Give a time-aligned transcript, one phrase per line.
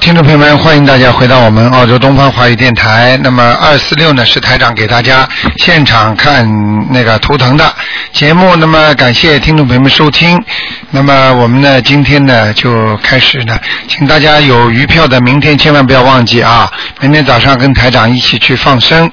[0.00, 3.18] 听众朋友们，欢迎大家回到我们澳洲东方华语电台。
[3.22, 6.48] 那么二四六呢是台长给大家现场看
[6.90, 7.70] 那个图腾的
[8.10, 8.56] 节目。
[8.56, 10.42] 那么感谢听众朋友们收听。
[10.90, 13.58] 那么我们呢今天呢就开始呢，
[13.88, 19.10] 请大家有余票的明天千万不要忘记啊，明天早上跟台长一起去放生。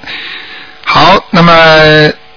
[0.85, 1.53] 好，那么。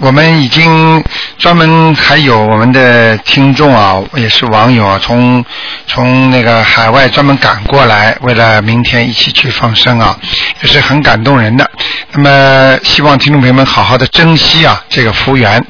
[0.03, 1.05] 我们已经
[1.41, 5.43] 专门还有我们的听众啊，也是网友啊，从
[5.87, 10.15] 从那个海外专门赶过来，为了明天一起去放生啊，
[10.61, 11.69] 也是很感动人的。
[12.13, 15.65] 那么希望听众朋友们好好的珍惜啊这个福缘。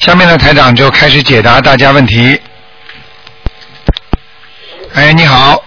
[0.00, 2.40] 下面呢，台长就开始解答大家问题。
[4.94, 5.62] 哎，你好，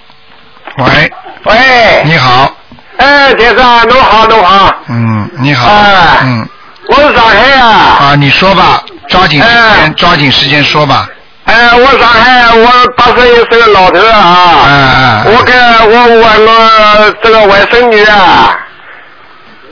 [0.79, 1.11] 喂，
[1.43, 2.51] 喂，你好，
[2.97, 6.49] 哎，先生，侬好，侬好，嗯，你好，哎嗯，
[6.89, 7.67] 我是上海啊，
[8.01, 11.07] 啊，你说吧，抓紧时间，哎抓紧时间说吧。
[11.45, 15.53] 哎，我上海，我八十一岁的老头啊啊，哎，我跟
[15.91, 18.57] 我我我这个外甥女啊，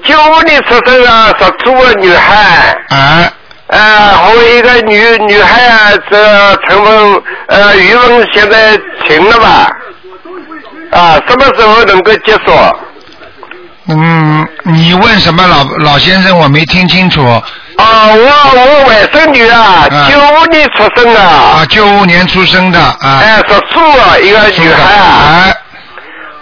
[0.04, 3.32] 九五年出生的，属猪的女孩，哎，
[3.68, 9.72] 呃，还有一个女女孩啊，这成分呃语文现在停了吧？
[10.92, 12.52] 啊，什么时候能够结束？
[13.88, 16.38] 嗯，你问什么老老先生？
[16.38, 17.42] 我没听清楚。
[17.82, 23.20] 啊，我我外甥女啊，嗯九五年出生的，啊，九五年出生的啊。
[23.24, 25.58] 哎，属猪啊，一个女孩啊，哎，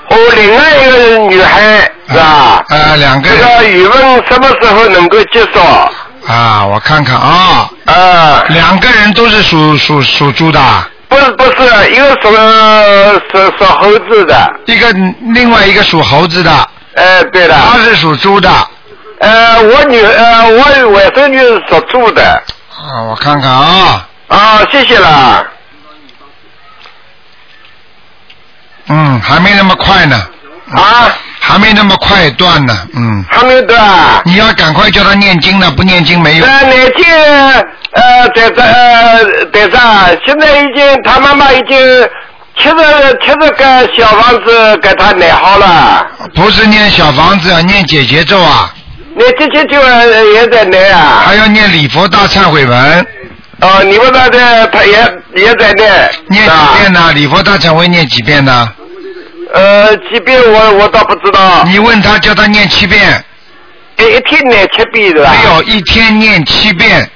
[0.09, 1.61] 和另外一个女孩
[2.09, 2.63] 是吧？
[2.67, 5.59] 啊，两个这个语文什么时候能够结束？
[6.27, 10.59] 啊，我看看啊，啊，两个人都是属属属猪的，
[11.07, 12.29] 不是不是，一个属
[13.31, 14.91] 属属猴子的，一个
[15.33, 16.51] 另外一个属猴子的，
[16.95, 18.49] 哎，对的，他是属猪的。
[19.19, 25.45] 呃，我女呃我外孙女是属猪的，啊，我看看啊，啊，谢谢了，
[28.87, 30.15] 嗯，还没那么快呢，
[30.73, 34.21] 啊，还没那么快断呢，嗯，还没有的啊。
[34.23, 36.45] 你要赶快叫他念经了，不念经没有。
[36.45, 37.05] 呃，念经
[37.91, 39.77] 呃，在这呃，在这，
[40.25, 41.77] 现在已经他妈妈已经
[42.57, 42.75] 七十
[43.21, 48.73] 七十个小房子给他买好了，不是念小房子，要念姐姐咒啊，
[49.19, 51.23] 那这些就呃也在念啊。
[51.25, 53.07] 还要念礼佛大忏悔文，
[53.59, 54.93] 哦，你们那的他也
[55.35, 56.09] 也在念。
[56.29, 57.11] 念几遍呢？
[57.13, 58.71] 礼佛大忏悔念几遍呢？
[59.53, 61.63] 呃，几遍我我倒不知道。
[61.65, 63.21] 你问他，叫他念七遍，
[63.97, 65.33] 一一天念七遍是吧？
[65.35, 67.09] 没有一天念七遍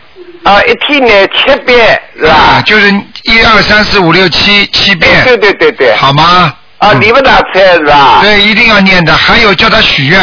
[0.43, 2.63] 啊，一天念七遍是啊，吧？
[2.65, 2.91] 就是
[3.23, 5.95] 一二三四五六七七对遍，对对对对。
[5.95, 6.53] 好吗？
[6.79, 8.19] 啊，嗯你们那菜是吧？
[8.21, 9.15] 对，一定要念的。
[9.15, 10.19] 还有叫他许愿，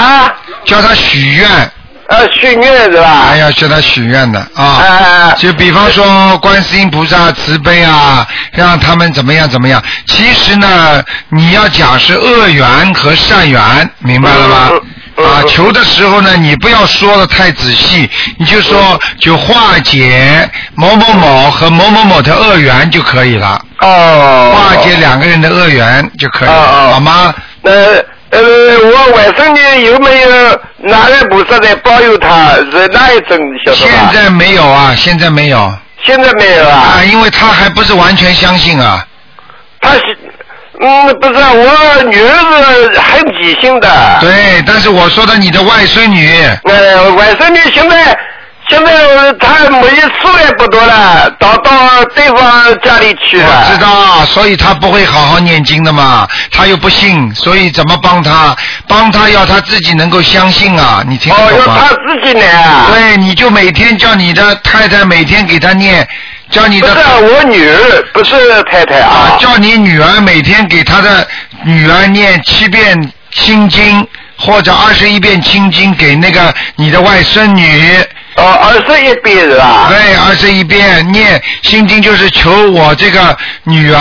[0.00, 0.34] 啊，
[0.64, 1.48] 叫他许愿，
[2.08, 3.28] 呃，许愿是吧？
[3.30, 4.64] 哎呀叫他许愿的啊。
[4.64, 9.82] 啊，就比方说，观世音菩萨慈悲啊，让他们怎么样怎么样。
[10.06, 14.68] 其实呢，你要讲是恶缘和善缘，明白了吗？
[14.70, 14.80] 嗯
[15.16, 24.54] 嗯啊，嗯求的时候呢，你不要说的太仔细，你就说就化解某某某和某某某的恶缘就可以了，哦。
[24.56, 27.34] 化解两个人的恶缘就可以了，好吗？
[27.62, 30.28] 呃呃，我外甥女有没有
[30.78, 32.54] 哪位菩萨在保佑她？
[32.70, 33.36] 是哪一种？
[33.64, 33.90] 晓得现？
[34.12, 35.72] 在没有啊，现在没有
[36.04, 37.04] 现在没有啊啊，。
[37.04, 39.04] 因为他还不是完全相信啊。
[39.80, 40.00] 她是
[40.82, 42.28] 嗯，不是，我女儿
[42.92, 43.88] 是很理性的。。
[44.20, 48.16] 对，但是我说的你的外孙女，呃，外孙女现在
[48.70, 48.92] 现在
[49.40, 53.48] 他每一数也不多了，到到对方家里去了。
[53.48, 53.80] 我知。
[53.80, 58.56] 道，所以他不会好好念经的嘛，他又不信，所以怎么帮他？
[58.86, 61.50] 帮他要他自己能够相信啊，你听懂吗？
[61.58, 62.86] 要他自己来啊。。
[62.92, 66.06] 对，你就每天叫你的太太每天给他念，
[66.48, 69.38] 叫你的不是我女儿，不是太太啊啊，。
[69.40, 71.26] 叫你女儿每天给她的
[71.64, 72.96] 女儿念七遍
[73.32, 74.06] 心经
[74.38, 77.98] 或者二十一遍心经给那个你的外孙女。
[78.40, 79.86] 哦，二十一遍是吧？
[79.88, 84.00] 对，二十一遍念心经就是求我这个女儿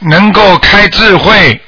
[0.00, 1.60] 能够开智慧，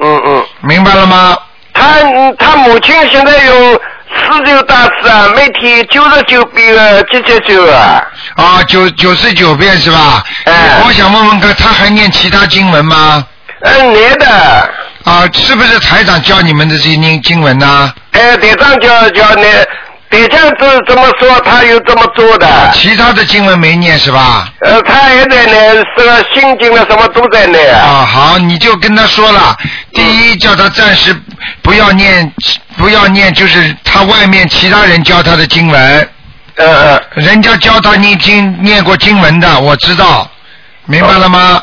[0.00, 0.46] 嗯嗯。
[0.62, 1.36] 明白了吗？
[1.74, 3.80] 他嗯他母亲现在用
[4.10, 8.02] 四九大字啊，每天九十九遍的九九九啊。
[8.36, 10.24] 啊，九九十九遍是吧？
[10.44, 13.24] 哎我想问问看，他还念其他经文吗？
[13.60, 14.26] 嗯，念的，
[15.04, 17.92] 啊，是不是台长教你们的这些经经文呢？
[18.12, 19.24] 哎，队长叫叫
[20.10, 22.70] 那队长这这么说，他又这么做的。
[22.72, 24.48] 其他的经文没念是吧？
[24.60, 27.74] 呃，他还在念，这个心经的什么都在念。
[27.74, 29.56] 啊，好，你就跟他说了，
[29.92, 31.14] 第一叫他暂时
[31.62, 32.32] 不要念，
[32.76, 36.08] 不要念，就是他外面其他人教他的经文，
[36.56, 37.02] 嗯嗯。
[37.14, 40.30] 人家教他念经念过经文的，我知道，
[40.86, 41.62] 明白了吗？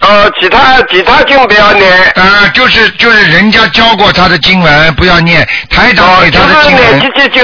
[0.00, 7.40] 呃，其他其他经不要念，呃，就是就是人家教过他的经文不要念，台长哦，给他的就是经文念七七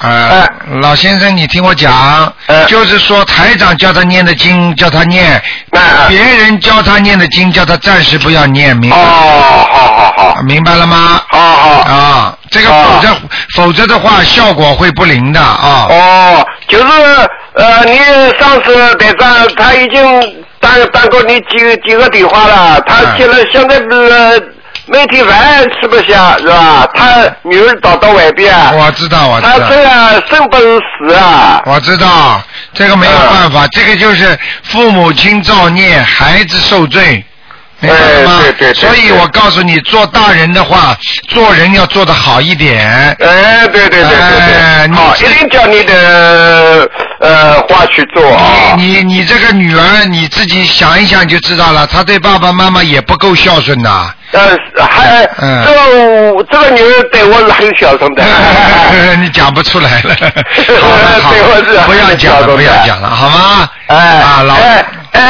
[0.00, 0.48] 九，啊，
[0.80, 2.64] 老先生，你听我讲，哎。
[2.66, 11.20] 就是说台长叫他念的经，叫他念，那别人教他念的经，叫他暂时不要念，明白哦，白、好好好，明白了吗？
[11.28, 11.70] 好好。
[11.82, 13.16] 啊，这个哦否则、
[13.54, 15.86] 否则的话，效果会不灵的啊。
[15.88, 16.84] 哦，就是
[17.54, 17.98] 呃，你
[18.38, 23.94] 上次台长他已经打打过你几个几个电话了，他嗯现在现在不
[24.86, 26.88] 是每天饭吃不下是吧？
[26.94, 29.58] 他女儿倒到外边，我知道，我知道。
[29.58, 31.60] 他这样生不如死啊！
[31.66, 32.40] 我知道，
[32.72, 37.24] 这个没有嗯办法，这个就是父母亲造孽，孩子受罪，
[37.80, 38.38] 明白吗？
[38.38, 40.96] 哎对对对所以我告诉你，做大人的话，
[41.28, 42.88] 做人要做得好一点。
[43.20, 46.88] 哎，对对对对对，好，一定叫你的
[47.20, 48.74] 呃话去做啊！
[48.76, 54.10] 你你你这个女儿，你自己想一想就知道了，她对爸爸妈妈也不够孝顺呐。
[54.32, 54.40] 呃，
[54.90, 58.22] 还嗯这个这个女儿对我是很孝顺的。
[59.22, 60.14] 你讲不出来了，
[60.80, 63.68] 好了好对我是了，不要讲了，不要讲了，好吗？
[63.86, 65.22] 哎，啊，老哎，呃，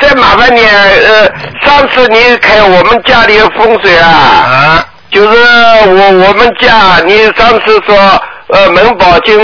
[0.00, 1.24] 再麻烦你，呃，
[1.66, 5.36] 上次你看我们家里的风水啊，啊，就是
[5.86, 9.36] 我我们家，你上次说，呃，门宝经，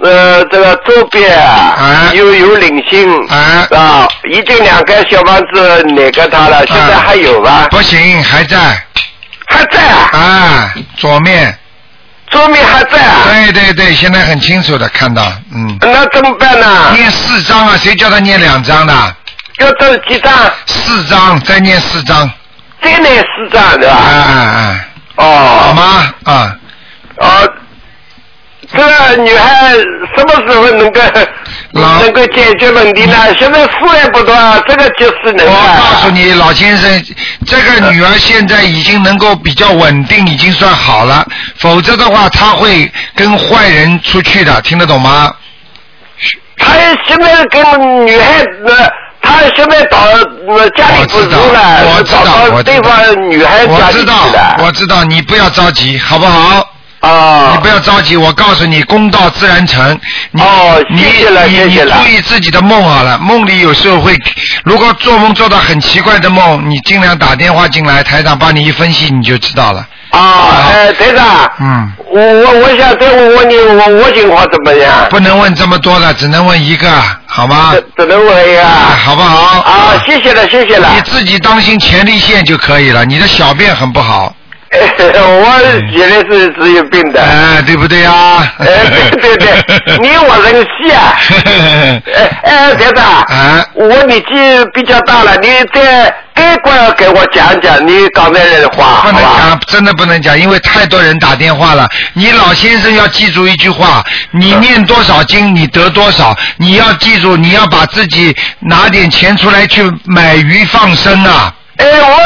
[0.00, 7.66] 呃，这个周边啊哎，有有灵性，啊啊，已经两个小房子拿给他了，现在还有吧？
[7.70, 8.58] 不行，还在，
[9.48, 10.10] 还在啊？
[10.12, 11.58] 啊，左面，
[12.30, 13.22] 桌面还在啊？
[13.26, 15.22] 对对对，现在很清楚的看到，
[15.52, 16.92] 嗯，那怎么办呢？
[16.94, 18.94] 念四张啊，谁叫他念两张的？
[19.58, 20.32] 要走几张？
[20.66, 22.30] 四张，再念四张，
[22.80, 24.04] 再念四张对啊吧？
[24.04, 24.80] 啊啊，
[25.16, 26.14] 好哦，吗？
[26.32, 26.56] 啊，
[27.16, 27.52] 哦，
[28.70, 29.72] 这个女孩
[30.16, 31.00] 什么时候能够
[31.72, 33.14] 老能够解决问题呢？
[33.38, 34.34] 现在书也不多，
[34.68, 35.78] 这个就是能我啊。
[35.78, 37.04] 告诉你，老先生，
[37.46, 41.26] 这个女儿现在已经能够比较稳定，已经算好了。
[41.56, 45.32] 否则的话，她会跟坏人出去的，听得懂吗？
[46.60, 46.74] 他
[47.06, 48.92] 现在跟女孩子，
[49.22, 49.98] 他现在到
[50.48, 54.14] 呃家里不住了，我知道找到我知道对方女孩家里去我知道，
[54.58, 54.72] 我。
[54.72, 56.67] 知道，你不要着急，好不好？
[57.00, 59.98] 啊你不要着急，我告诉你，公道自然成。
[60.32, 64.16] 你哦你谢谢了你谢谢了你注意自己的梦好了，梦里有时候会，
[64.64, 69.86] 如果做梦做到很奇怪的梦，你尽量打电话进来，台长帮你一分析，你就知道了。
[70.10, 75.06] 啊，哎，台长，嗯，我我我想再问问你，我我情况怎么样？
[75.10, 76.90] 不能问这么多了，只能问一个，
[77.26, 77.72] 好吗？
[77.74, 78.62] 只只能问一个。
[78.64, 79.60] 啊，好不好？
[79.60, 80.90] 啊，谢谢了，谢谢了。
[80.94, 84.34] 你自己当心前列腺就可以了，你的小便很不好，
[85.00, 85.60] 我
[85.92, 87.22] 原来是是有病的。
[87.22, 88.46] 哎，对不对啊？
[88.60, 88.66] 哎，
[89.20, 91.16] 对对对， 你我人气啊。
[91.46, 92.02] 哎
[92.44, 94.34] 哎，队长，啊我年纪
[94.74, 99.22] 比较大了，你再该管给我讲讲你刚才的话，不能？
[99.22, 101.88] 讲，真的不能讲，因为太多人打电话了。
[102.12, 106.36] 你老先生要记住一句话：你念多少经，你得多少。
[106.58, 111.52] 你要记住，你要把自己拿点钱出来去买鱼放生啊！
[111.78, 112.18] 哎，我。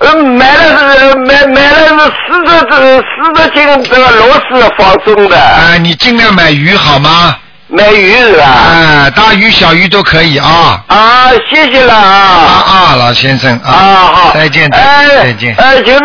[0.00, 1.94] 呃，买了是买买了是
[2.26, 7.36] 四十这四十斤这个螺丝放松的，啊，你尽量买鱼好吗？
[7.72, 8.44] 买鱼是吧？
[8.44, 10.82] 啊，大鱼小鱼都可以啊。
[10.88, 12.64] 啊，谢谢了啊啊。
[12.66, 15.54] 啊，老先生啊，啊，好，再见，哎，再见。
[15.56, 16.00] 呃，就是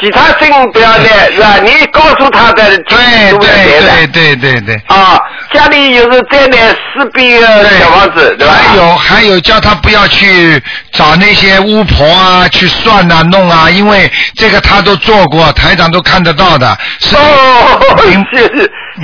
[0.00, 1.54] 其他事情不要念，是吧？
[1.62, 4.74] 你告诉他的，对对对对对对。
[4.88, 5.16] 啊，
[5.52, 8.54] 家里有时再买四壁的小房子，对吧？
[8.54, 10.62] 还有还有，叫他不要去
[10.92, 16.78] 找那些巫婆啊，去算啊弄啊，因为这个他都做过，台长都看得到的。
[17.00, 18.24] 是哦，明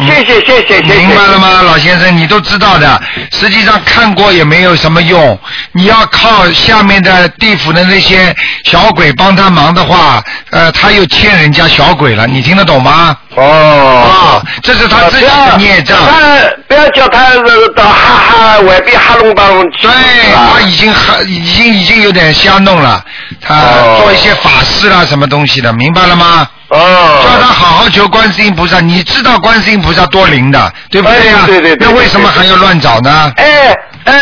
[0.07, 0.95] 谢谢谢谢谢谢。
[0.95, 2.17] 明白了吗，老先生？
[2.17, 3.01] 你都知道的，
[3.33, 5.39] 实际上看过也没有什么用。
[5.73, 8.35] 你要靠下面的地府的那些
[8.65, 12.27] 小鬼帮他忙的话，呃，他又欠人家小鬼了。
[12.27, 13.17] 你听得懂吗？
[13.37, 13.43] 哦。
[13.45, 14.11] 啊、
[14.41, 15.97] 哦，这是他自己的孽障。
[15.99, 17.31] 他不要叫他
[17.77, 19.61] 到哈哈外边哈龙帮。
[19.81, 19.91] 对，
[20.35, 23.03] 他已经哈已经已经有点瞎弄了，
[23.41, 23.55] 他
[24.01, 26.47] 做一些法事啦、啊、什么东西的，明白了吗？
[26.81, 27.53] 叫他哦。
[27.53, 31.27] 好好求观世音菩萨，你知道观世音菩萨多灵的，对不对？
[31.27, 33.33] 呀、哎对对对那为什么还要乱找呢？
[33.37, 34.21] 哎，哎，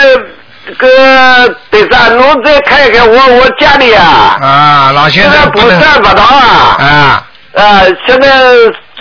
[0.66, 8.28] 这个队长，侬再看一看我我家里啊，啊，老先现在不生不能算不到啊，啊，啊，现在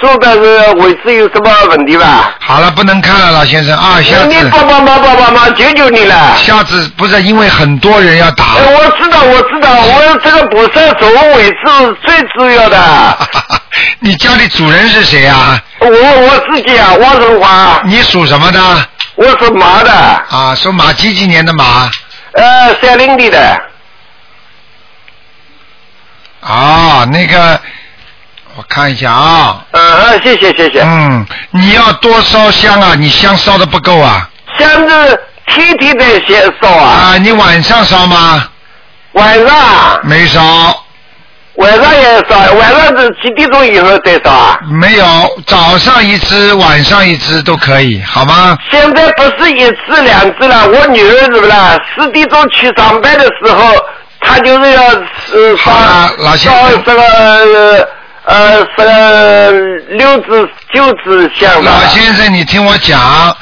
[0.01, 2.35] 说的是位置有什么问题吧？
[2.39, 6.35] 好了，不能看了，老先生啊，下你次帮帮忙帮帮忙，求求你了。
[6.37, 13.17] 下次不是因为很多人要打，哎，我知道，我知道，我这个不是走位置最主要的。
[13.99, 15.61] 你家里主人是谁啊？
[15.79, 18.59] 我我自己啊，汪荣华，你属什么的？
[19.15, 21.89] 我是马的，啊，属马几几年的马？
[22.33, 23.61] 呃，三零的的。
[26.41, 27.59] 啊，那个，
[28.57, 29.63] 我看一下啊。
[29.71, 30.81] 嗯嗯，谢谢谢谢。
[30.81, 34.29] 嗯，你要多烧香啊，你香烧的不够啊。
[34.57, 36.89] 香是天天在先烧啊。
[36.89, 38.47] 啊，你晚上烧吗？
[39.13, 39.99] 晚上。
[40.03, 40.41] 没烧。
[41.55, 44.57] 晚上也烧，晚上是几点钟以后再烧啊？
[44.71, 45.05] 没有，
[45.45, 48.57] 早上一支，晚上一支都可以，好吗？
[48.71, 51.51] 现在不是一支两支了，我女儿是不是
[51.99, 53.73] 四点钟去上班的时候，
[54.21, 54.81] 她就是要
[55.33, 57.89] 呃烧烧这个
[58.25, 59.51] 呃这个
[59.89, 62.99] 六支九支香老先生，你听我讲。
[62.99, 63.35] 啊。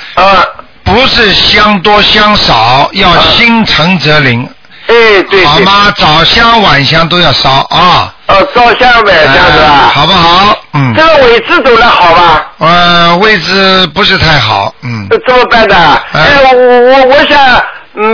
[0.83, 4.49] 不是香多香少，要心诚则灵。
[4.87, 5.45] 哎，对。
[5.45, 5.93] 好吗？
[5.95, 8.11] 早香晚香都要烧啊。
[8.25, 9.91] 哦，早香晚香是吧？
[9.93, 10.55] 好不好？
[10.73, 10.91] 嗯。
[10.95, 12.51] 这个位置走的好吧？
[12.57, 15.07] 呃，位置不是太好，嗯。
[15.27, 15.75] 怎么办的？
[16.13, 17.37] 哎，我我我想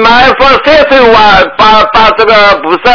[0.04, 2.92] 买放三十万，把把这个菩萨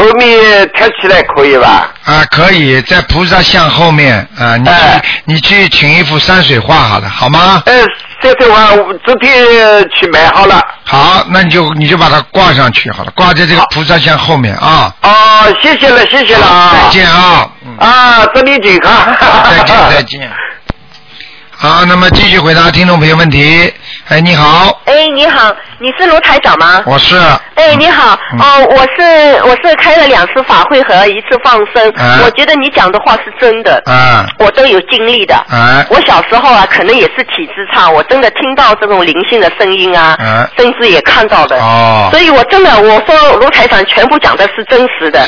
[0.00, 1.90] 后面贴起来可以吧？
[2.04, 4.72] 啊，可以在菩萨像后面啊，你去
[5.24, 7.62] 你去请一幅山水画好了，好吗？
[7.66, 7.72] 哎。
[8.22, 8.66] 山水画
[9.02, 9.42] 昨天
[9.94, 10.62] 去买好了。
[10.84, 14.94] 好，那你就你就把它挂上去好了，挂在这个菩萨像后面啊。
[15.02, 16.70] 哦，谢谢了，谢谢了啊。
[16.74, 17.48] 再见啊。
[17.78, 18.92] 啊，祝你健康。
[19.44, 20.30] 再见， 再见。
[21.56, 23.72] 好，那么继续回答听众朋友问题。
[24.08, 24.78] 哎，你好。
[24.84, 26.82] 哎，你好，你是卢台长吗？
[26.84, 27.18] 我是。
[27.60, 31.92] 哎，你好，哦，我是我是开了两次法会和一次放生，
[32.24, 33.82] 我觉得你讲的话是真的，
[34.38, 35.36] 我都有经历的。
[35.90, 40.16] 我小时候啊，可能也是体质差，我真的听到这种灵性的声音啊，
[40.56, 41.60] 甚至也看到的。
[41.60, 42.08] 哦。
[42.10, 45.20] 所以我真的，我说卢台长全部讲的是真实的。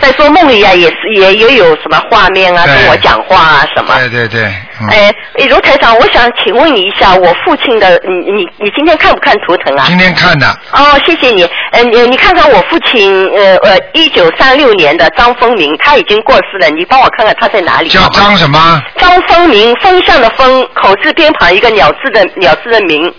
[0.00, 3.92] 再说梦里啊，也是也也有什么画面啊，跟我讲话啊什么。
[3.98, 4.44] 对对对。
[4.88, 5.12] 哎，
[5.48, 9.84] 卢台长，我想请问你一下，我父亲的，你你你今天看不看图腾啊？
[9.88, 10.46] 今天看的。
[10.72, 11.42] 哦，谢谢你。
[11.72, 17.88] 嗯，你你看看我父亲，呃呃，一九三六年的张丰明，他已经过世了，你帮我看看他在哪里？
[17.88, 18.82] 叫张什么？
[18.98, 23.14] 张丰明，风向的风，口字边旁一个鸟字的鸟字的明。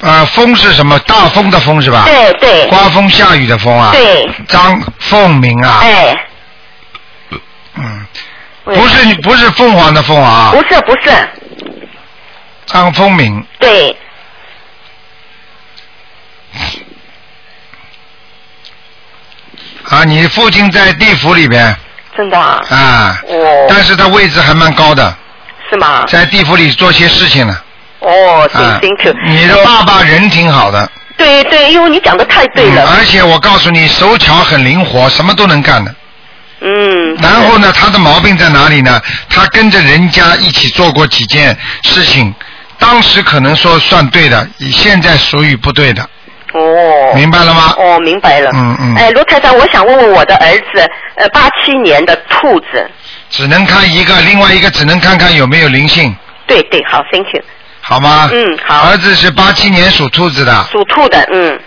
[0.00, 0.98] 啊，风是什么？
[1.00, 2.04] 大风的风是吧？
[2.06, 2.66] 对对。
[2.68, 3.90] 刮风下雨的风啊。
[3.92, 4.26] 对。
[4.48, 5.80] 张凤鸣啊。
[5.82, 6.26] 哎。
[7.76, 8.06] 嗯。
[8.64, 10.52] 不是不是凤凰的凤啊。
[10.52, 11.10] 不是不是。
[12.64, 13.46] 张丰明。
[13.58, 13.94] 对。
[19.88, 21.74] 啊，你父亲在地府里边。
[22.16, 22.62] 真的啊。
[22.70, 23.20] 啊。
[23.28, 23.66] 哦。
[23.68, 25.16] 但是他位置还蛮高的。
[25.70, 26.04] 是吗？
[26.06, 27.56] 在地府里做些事情呢。
[28.00, 29.18] 哦，挺辛苦。
[29.26, 30.90] 你的爸爸人挺好的。
[31.16, 32.88] 对对，因为你讲的太对了。
[32.96, 35.94] 而且我告诉你，手巧很灵活，什么都能干的。
[36.60, 37.16] 嗯。
[37.22, 39.00] 然后呢，他的毛病在哪里呢？
[39.28, 42.32] 他跟着人家一起做过几件事情，
[42.78, 46.08] 当时可能说算对的，现在属于不对的。
[46.58, 47.74] 哦，明白了吗？
[47.76, 48.50] 哦，明白了。
[48.54, 48.94] 嗯嗯。
[48.96, 52.90] 哎，罗台长，我想问问我的儿子，呃，八七年的兔子。
[53.28, 56.14] 只能看一个，另外一个只能看看有没有灵性。
[56.46, 57.42] 对对，好，Thank you。
[57.82, 58.30] 好吗？
[58.32, 58.88] 嗯，好。
[58.88, 60.64] 儿子是八七年属兔子的。
[60.70, 61.60] 属兔的，嗯。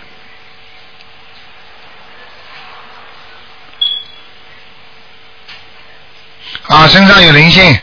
[6.66, 7.78] 啊，身上有灵性。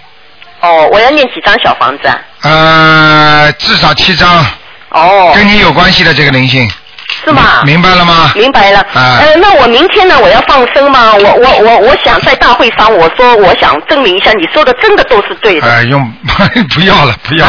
[0.60, 2.20] 哦，我要念几张小房子啊？
[2.42, 4.46] 呃，至少七张。
[4.90, 6.68] 哦，跟你有关系的这个灵性。
[7.24, 7.62] 是吗？
[7.66, 8.32] 明白了吗？
[8.36, 8.80] 明白了。
[8.94, 9.20] 啊。
[9.22, 10.20] 呃，那我明天呢？
[10.20, 11.14] 我要放生吗？
[11.14, 15.68] 我我我我想在大会上，我说我想证明一下，你说的真的都是对的。
[15.68, 16.02] 哎，用
[16.74, 17.46] 不要了，不要，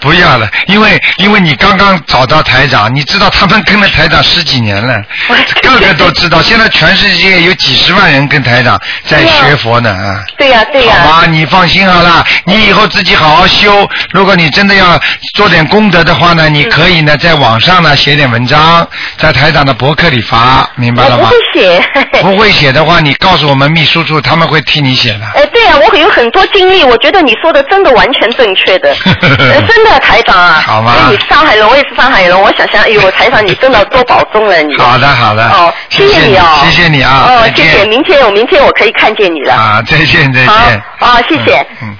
[0.00, 5.02] 不要了，因为因为你刚刚找到台长，你知道他们跟了台长十几年了，
[5.62, 6.40] 个个都知道。
[6.42, 10.20] 现在全世界有几十万人跟台长在学佛呢啊。
[10.36, 10.94] 对呀，对呀。
[11.02, 13.88] 好吧，你放心好了，你以后自己好好修。
[14.12, 14.98] 如果你真的要
[15.34, 18.86] 做点功德的话呢，你可以呢在网上呢写点文章。
[19.18, 21.24] 在台长的博客里发，明白了吗？
[21.24, 21.82] 不会写。
[22.22, 25.26] 不会写的话，你告诉我们秘书处，他们会替你写的。
[25.34, 30.62] 哎，对啊，我有很多经历，我觉得你说的真的完全正确的， 真的台长啊。
[30.64, 30.94] 好吗？
[31.10, 34.76] 你上海人，我也是上海人，我想想，哎呦，台长你真的多保重了你。
[34.78, 35.48] 好的，好的。
[35.50, 36.44] 哦，谢谢你哦。
[36.64, 37.26] 谢谢你啊。
[37.28, 39.54] 哦，谢谢，明天我明天我可以看见你了。
[39.54, 40.82] 啊，再见，再见。
[40.98, 41.66] 好，啊，谢谢。
[41.82, 41.96] 嗯。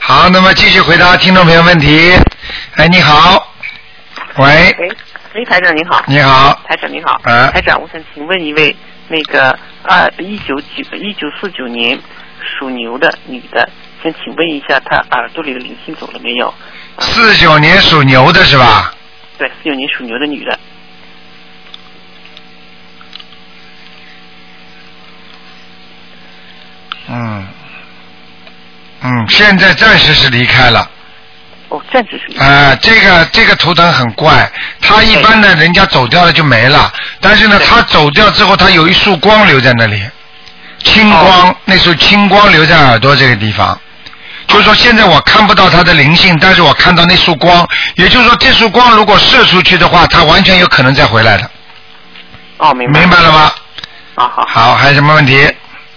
[0.00, 2.12] 好，那么继续回答听众朋友问题。
[2.76, 3.52] 哎，你好。
[4.36, 4.74] 喂。
[5.32, 6.02] 喂，台长您好。
[6.08, 7.20] 你好，台长你好。
[7.24, 7.50] 嗯。
[7.52, 8.74] 台长，我想请问一位，
[9.06, 11.96] 那个二一九九一九四九年
[12.42, 13.68] 属牛的女的，
[14.02, 16.52] 想请问一下她耳朵里的灵性走了没有？
[16.98, 18.92] 四九年属牛的是吧？
[19.38, 20.58] 对，四九年属牛的女的。
[27.08, 27.46] 嗯。
[29.02, 30.90] 嗯，现在暂时是离开了。
[31.70, 32.38] 哦，暂时是。
[32.38, 34.50] 啊，这个这个图腾很怪，
[34.80, 40.02] 他一般呢人家走掉了就没了，但是呢，他走掉之后，他有一束光留在那里，
[40.84, 43.78] 青光，那束青光留在耳朵这个地方。
[44.48, 51.48] 就是说，现在我看不到他的灵性，但是我看到那束光，也就是说，这束光如果射出去的话，他完全有可能再回来的。
[52.56, 52.98] 哦，明白。
[52.98, 53.52] 明白了吗？
[54.16, 54.44] 啊，好。
[54.48, 55.48] 好，还有什么问题？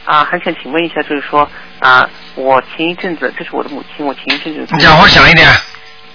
[0.05, 1.49] 啊，还想请问一下，就是说
[1.79, 4.67] 啊，我前一阵子，这是我的母亲，我前一阵子。
[4.75, 5.47] 你讲话响一点。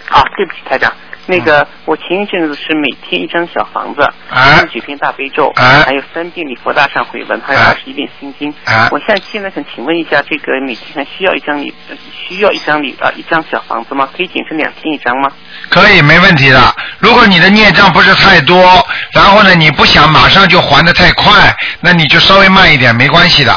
[0.06, 0.92] 好，对不起，台长。
[1.30, 8.50] 那个，我前一阵子是每天一张小房子，啊，几篇大悲咒，啊，还有三遍礼佛大忏悔文，还有二十一遍心经。
[8.64, 11.75] 啊，我现在现在想请问一下，这个每天还需要一张礼，
[12.10, 14.08] 需要一张礼啊，一张小房子吗？
[14.16, 15.30] 可以减成两天一张吗？
[15.68, 16.75] 可以，没问题的。
[16.98, 18.64] 如果你的孽障不是太多，
[19.12, 23.52] 然后呢，你不想马上就还的太快，那你就稍微慢一点，没关系的。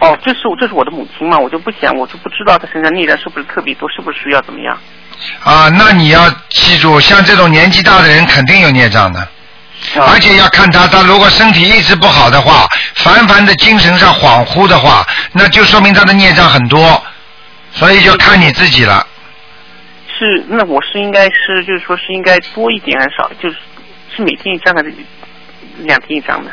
[0.00, 4.76] 哦，这是我这是我的母亲嘛，我就不想，我就不知道她身上孽障是不是特别多，是不是需要怎么样？
[5.44, 9.26] 啊，那你要记住，像这种年纪大的人肯定有孽障的，
[9.96, 17.02] 而且要看他，他如果身体一直不好的话，凡凡的精神上恍惚的话，那就说明他的孽障很多，
[17.72, 19.06] 所以就看你自己了。
[20.18, 23.30] 是，那我是应该是，就是说是应该多一点还是少？
[23.40, 23.56] 就是
[24.14, 24.92] 是每天一张还是
[25.78, 26.50] 两天一张的？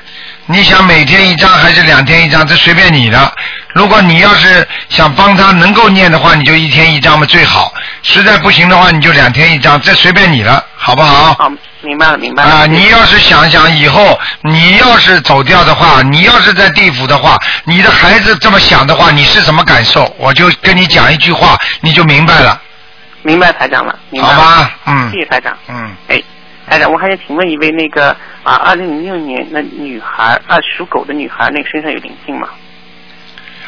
[0.47, 2.45] 你想每天一张还是两天一张？
[2.45, 3.33] 这随便你的。
[3.73, 7.73] 如果你要是想帮他能够念的话，你就一天一张嘛最好。
[8.03, 11.33] 实在不行的话，你就两天一张，这随便你了，好不好？
[11.35, 11.49] 好，
[11.81, 12.49] 明白了，明白了。
[12.49, 20.13] 啊，你要是想想以后，你要是走掉的话，你要是在地府的话，你的孩子这么想的话，你是什么感受？
[20.17, 22.59] 我就跟你讲一句话，你就明白了。
[23.23, 24.27] 明白台长了，明白。
[24.27, 25.11] 好吧，嗯。
[25.11, 25.55] 谢谢台长。
[25.69, 25.95] 嗯。
[26.07, 26.21] 哎，
[26.67, 32.49] 台长，我还想请问一位那个啊，二零零六年那女孩，啊属狗的女孩，那个身上有灵性吗？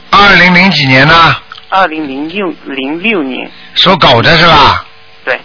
[0.09, 1.35] 二零零几年呢？
[1.69, 3.49] 二零零六零六年。
[3.75, 4.85] 属狗的是吧？
[5.25, 5.39] 对。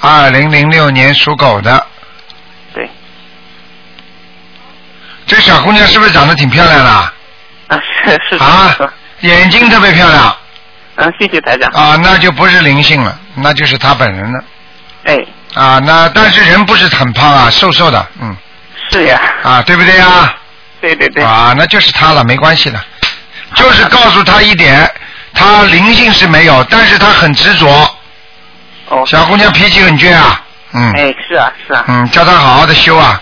[0.00, 1.86] 二零零六年属狗的。
[2.74, 2.88] 对。
[5.26, 6.90] 这小姑娘是不是长得挺漂亮的？
[7.68, 8.36] 啊，是是。
[8.42, 8.76] 啊。
[9.20, 10.36] 眼睛特别漂亮。
[10.96, 11.70] 嗯，谢谢台长。
[11.72, 14.44] 啊，那就不是灵性了，那就是她本人了。
[15.04, 15.16] 哎。
[15.56, 18.36] 啊，那但是人不是很胖啊，瘦瘦的，嗯。
[18.90, 19.18] 是呀。
[19.42, 20.34] 啊，对不对呀？
[20.82, 21.24] 对对对。
[21.24, 22.78] 啊，那就是他了，没关系的。
[23.54, 24.88] 就是告诉他一点，
[25.32, 27.68] 他灵性是没有，但是他很执着。
[28.88, 29.02] 哦。
[29.06, 30.42] 小姑娘脾气很倔啊，
[30.74, 30.92] 嗯。
[30.92, 31.84] 哎，是啊，是啊。
[31.88, 33.20] 嗯，叫他好好的修啊，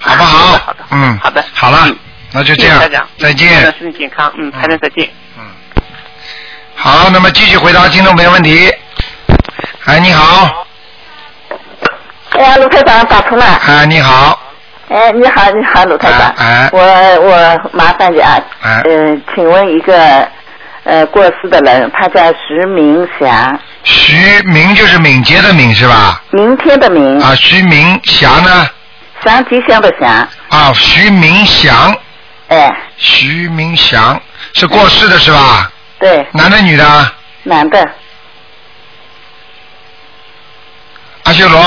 [0.00, 0.58] 好不好？
[0.64, 0.84] 好的。
[0.90, 1.18] 嗯。
[1.22, 1.44] 好的。
[1.52, 1.86] 好了。
[2.32, 2.80] 那就这样，
[3.18, 3.60] 再见。
[3.78, 5.06] 身体健康，嗯，还能再见。
[5.36, 5.44] 嗯。
[6.74, 8.72] 好，那么继续回答听众朋友问题。
[9.84, 10.66] 哎，你好。
[12.38, 13.44] 哎呀，卢台长打通了。
[13.44, 14.40] 啊，你好。
[14.88, 16.34] 哎，你好，你好，卢台长。
[16.38, 16.68] 哎。
[16.72, 16.80] 我
[17.20, 18.38] 我麻烦你啊。
[18.62, 18.82] 哎。
[18.84, 20.28] 嗯，请问一个
[20.84, 23.58] 呃过世的人，他叫徐明祥。
[23.82, 26.22] 徐明就是敏捷的敏是吧？
[26.30, 27.20] 明天的明。
[27.20, 28.68] 啊，徐明祥呢？
[29.24, 30.08] 祥吉祥的祥。
[30.48, 31.94] 啊，徐明祥。
[32.48, 34.20] 哎，徐明祥
[34.54, 35.70] 是过世的是吧？
[35.98, 36.26] 对。
[36.32, 37.12] 男的女的？
[37.42, 37.90] 男的。
[41.24, 41.60] 阿修罗。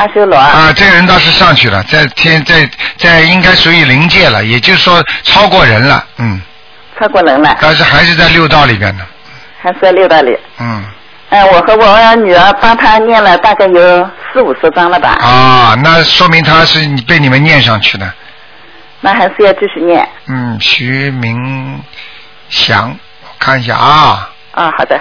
[0.00, 0.34] 阿修罗。
[0.36, 6.40] 啊，这个人倒是上去了，在天在在应该属于灵界了，也就是说超过人了，嗯。
[6.98, 7.56] 超过人了。
[7.60, 9.04] 但是还是在六道里边呢。
[9.62, 10.34] 还是在六道里。
[10.58, 10.84] 嗯。
[11.28, 15.10] 嗯，我和我女儿帮他念了大概有四五十章了吧。
[15.20, 18.10] 啊，那说明他是被你们念上去的。
[19.00, 20.06] 那还是要继续念。
[20.26, 21.82] 嗯，徐明
[22.48, 24.30] 祥，我看一下啊。
[24.52, 24.98] 啊，好的。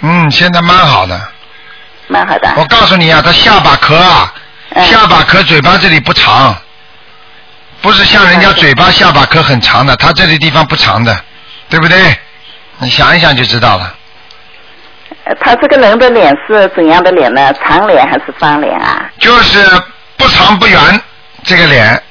[0.00, 1.20] 嗯，现在蛮好的。
[2.08, 2.52] 蛮好的。
[2.56, 4.32] 我告诉你啊，他下巴壳啊，
[4.84, 6.56] 下巴壳嘴巴这里不长，
[7.80, 11.18] 不是像人家嘴巴下巴壳很长的，他这里地方不长的，
[11.68, 12.18] 对不对？
[12.78, 13.94] 你想一想就知道了。
[15.40, 17.52] 他这个人的脸是怎样的脸呢？
[17.54, 19.10] 长脸还是方脸啊？
[19.18, 19.64] 就是
[20.16, 21.00] 不长不圆。
[21.46, 22.02] 这个脸，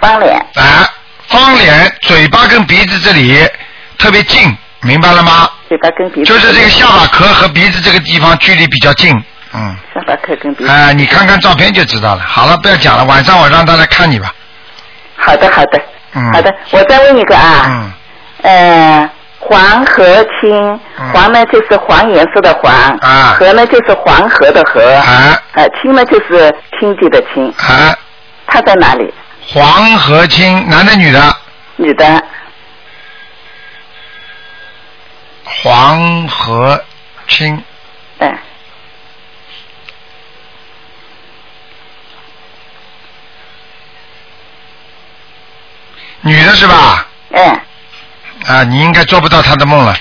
[0.00, 0.88] 方脸，啊，
[1.28, 3.46] 方脸，嘴巴跟鼻子这里
[3.98, 5.50] 特别近，明白了吗？
[5.68, 9.12] 嘴巴跟鼻子就是这个下巴壳和鼻子这个地方距离比较近，
[9.52, 9.76] 嗯。
[9.92, 10.70] 下巴壳跟鼻子。
[10.70, 12.22] 啊，你看看照片就知道了。
[12.24, 14.32] 好了，不要讲了，晚上我让他来看你吧。
[15.16, 15.80] 好的，好的。
[16.14, 16.32] 嗯。
[16.32, 17.66] 好的，我再问一个啊。
[17.68, 17.92] 嗯。
[18.42, 20.80] 呃，黄河青，
[21.12, 23.36] 黄呢就是黄颜色的黄，啊。
[23.38, 25.36] 河呢就是黄河的河，啊。
[25.54, 27.48] 呃，青呢就是清洁的清。
[27.58, 27.96] 啊。
[28.46, 29.12] 他在哪里？
[29.48, 31.36] 黄河清，男的女的？
[31.76, 32.22] 女的。
[35.46, 36.84] 黄河
[37.28, 37.62] 清。
[38.18, 38.30] 对。
[46.20, 47.06] 女的是吧？
[47.30, 47.60] 嗯。
[48.46, 49.96] 啊，你应该做不到他的梦了。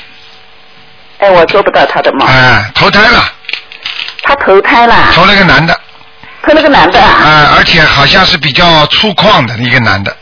[1.20, 2.28] 哎，我做不到他的梦。
[2.28, 3.24] 哎，投胎了。
[4.22, 5.12] 他投胎了。
[5.14, 5.80] 投了个男的。
[6.44, 7.02] 投了个男的。
[7.02, 10.16] 啊，而且好像是比较粗犷的一个男的。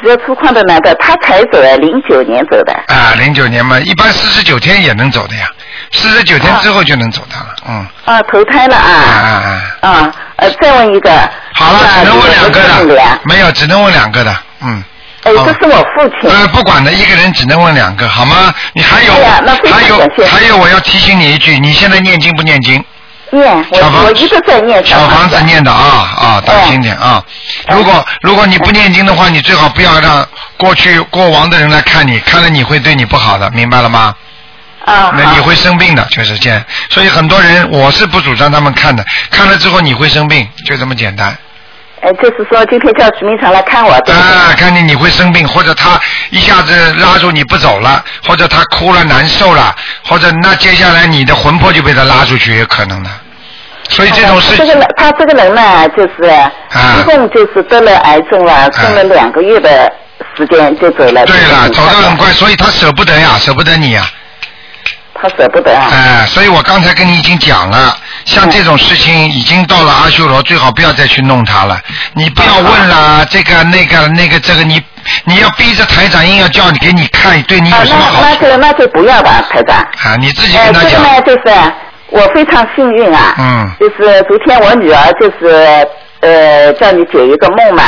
[0.00, 2.72] 比较粗犷的男的，他才走的，零九年走的。
[2.88, 5.46] 啊，零九年嘛，一般四十九天也能走的呀，
[5.92, 7.86] 四十九天之后就能走的了，嗯。
[8.04, 8.90] 啊，投胎了啊。
[8.90, 9.32] 啊啊
[9.80, 9.88] 啊。
[9.88, 11.10] 啊，呃，再问一个。
[11.54, 12.60] 好了，只能问两个
[12.94, 13.20] 的。
[13.24, 14.84] 没有，只能问两个的，嗯。
[15.22, 16.30] 哎，这是我父亲。
[16.30, 18.52] 呃，不管的，一个人只能问两个，好吗？
[18.74, 22.84] 你还有，还有，还有，我要提醒你一句，你现在念经不念经？
[23.30, 24.84] 念，我我一直在念。
[24.84, 27.22] 小房子念的啊啊，当心点啊！
[27.68, 34.14] 如果如果你不念经的话，你最好不要让过去过往的人来看你，看了你会对你不好的，明白了吗？
[34.84, 35.12] 啊。
[35.16, 36.62] 那你会生病的，就是这样。
[36.90, 41.36] 所以很多人，我是不主张他们看的，看了之后你会生病，就这么简单。
[42.06, 43.92] 呃，就是说今天叫徐明成来看我。
[43.92, 53.10] 啊，看见你会生病，或者他一下子拉住你不走了，或者他哭了难受了，或者那接下来你的魂魄就被他拉出去，也可能的。
[53.88, 54.56] 所以这种事。
[54.56, 56.30] 这个人，他这个人呢，就是
[57.00, 59.92] 一共就是得了癌症了，剩了两个月的
[60.36, 61.26] 时间就走了。
[61.26, 64.06] 对了，走得很快，所以他舍不得呀，舍不得你呀。
[65.20, 65.88] 他舍不得啊。
[65.90, 71.78] 哎，所以我刚才跟你已经讲了，像这种事情已经到了阿修罗，最好不要再去弄他了。
[72.12, 74.82] 你不要问了，这个、那个、那个、这个，你
[75.24, 79.76] 你要逼着台长硬要叫你给你看，对你有什么好那那就那就不要吧，台长。
[79.78, 80.90] 啊，你自己跟他讲。
[80.90, 81.72] 这个呢，就是
[82.10, 83.34] 我非常幸运啊。
[83.38, 83.70] 嗯。
[83.78, 85.86] 就是昨天我女儿就是
[86.20, 87.82] 呃叫你解一个梦嘛。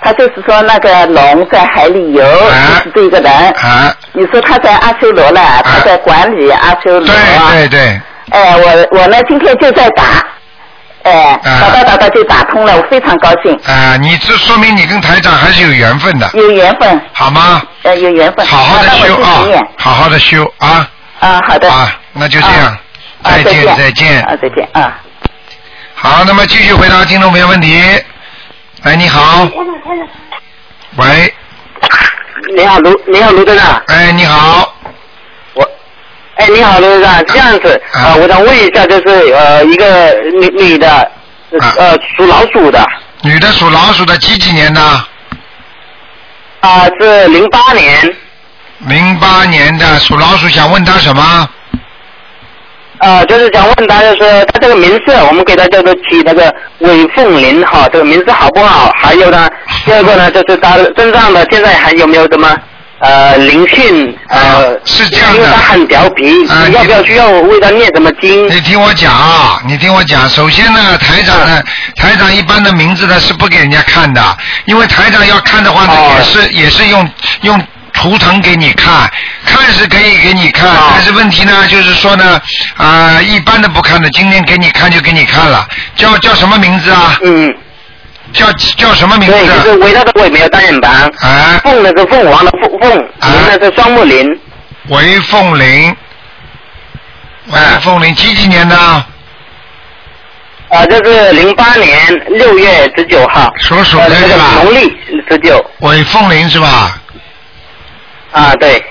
[0.00, 3.32] 他就是说那个龙在海里游，就是这个人。
[3.32, 3.94] 啊。
[4.12, 7.06] 你说他在阿修罗了，他在管理阿修罗。
[7.06, 7.16] 对
[7.52, 8.00] 对对。
[8.30, 10.04] 哎，我我呢今天就在打，
[11.02, 13.54] 哎，打打打打就打通了，我非常高兴。
[13.66, 16.30] 啊，你这说明你跟台长还是有缘分的。
[16.34, 17.00] 有缘分。
[17.12, 17.62] 好吗？
[17.82, 18.46] 呃，有缘分。
[18.46, 19.44] 好好的修啊！
[19.78, 20.90] 好好的修啊！
[21.20, 21.70] 啊，好的。
[21.70, 22.78] 啊，那就这样。
[23.24, 24.22] 再见再见。
[24.22, 24.98] 啊，再见啊。
[25.94, 27.82] 好，那么继续回答听众朋友问题。
[28.82, 29.48] 哎，你好。
[30.96, 31.34] 喂。
[32.56, 33.82] 你好，卢，你好，卢队长。
[33.88, 34.74] 哎，你好。
[36.38, 37.24] 我，哎，你好，罗队长。
[37.26, 41.10] 这样子，啊，我想问一下，就是呃，一个女女的，
[41.76, 42.84] 呃，属老鼠的。
[43.22, 44.80] 女的属老鼠的，几几年的？
[46.60, 48.16] 啊，是零八年。
[48.86, 51.48] 零八年的属老鼠，想问他什么？
[53.00, 58.92] 呃，就是想问他，就是他这个名字，我们给他叫做起那个韦凤林哈，这个名字好不好？
[59.00, 59.48] 还有呢，
[59.84, 62.56] 第二个呢，就是他身上的现在还有没有什么
[63.00, 64.16] 呃灵性？
[64.28, 68.48] 呃，是这样的，因为他很调皮，你要不要需要我为他念什么经？
[68.48, 71.62] 你听我讲啊，你听我讲，首先呢，台长呢，
[71.96, 77.08] 台长一般的名字呢是不给人家看的，因为台长要看的话呢，也是也是用
[77.42, 77.60] 用。
[77.94, 79.10] 图腾给你看，
[79.44, 82.40] 看是可以给你看，但是问题呢，就是说呢，
[82.76, 87.18] 啊，一般的不看的，今天给你看就给你看了，叫叫什么名字啊？
[87.24, 87.52] 嗯。
[88.32, 89.34] 叫叫什么名字？
[89.34, 90.92] 对，就是伟大的伟没有单人旁。
[91.20, 91.60] 啊。
[91.64, 94.40] 凤那个凤凰的凤凤，林那是双木林。
[94.88, 95.96] 韦凤林。
[97.46, 98.76] 韦凤林几几年的？
[98.76, 99.06] 啊，
[100.90, 103.50] 这是零八年六月十九号。
[103.58, 104.60] 属鼠的是吧？
[104.62, 104.94] 农历
[105.28, 105.64] 十九。
[105.80, 107.00] 韦凤林是吧？
[108.32, 108.84] 啊，对。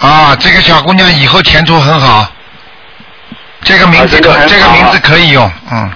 [0.00, 2.28] 啊，这个小姑娘以后前途很好。
[3.62, 5.92] 这个名字可，这个名字可以用，嗯。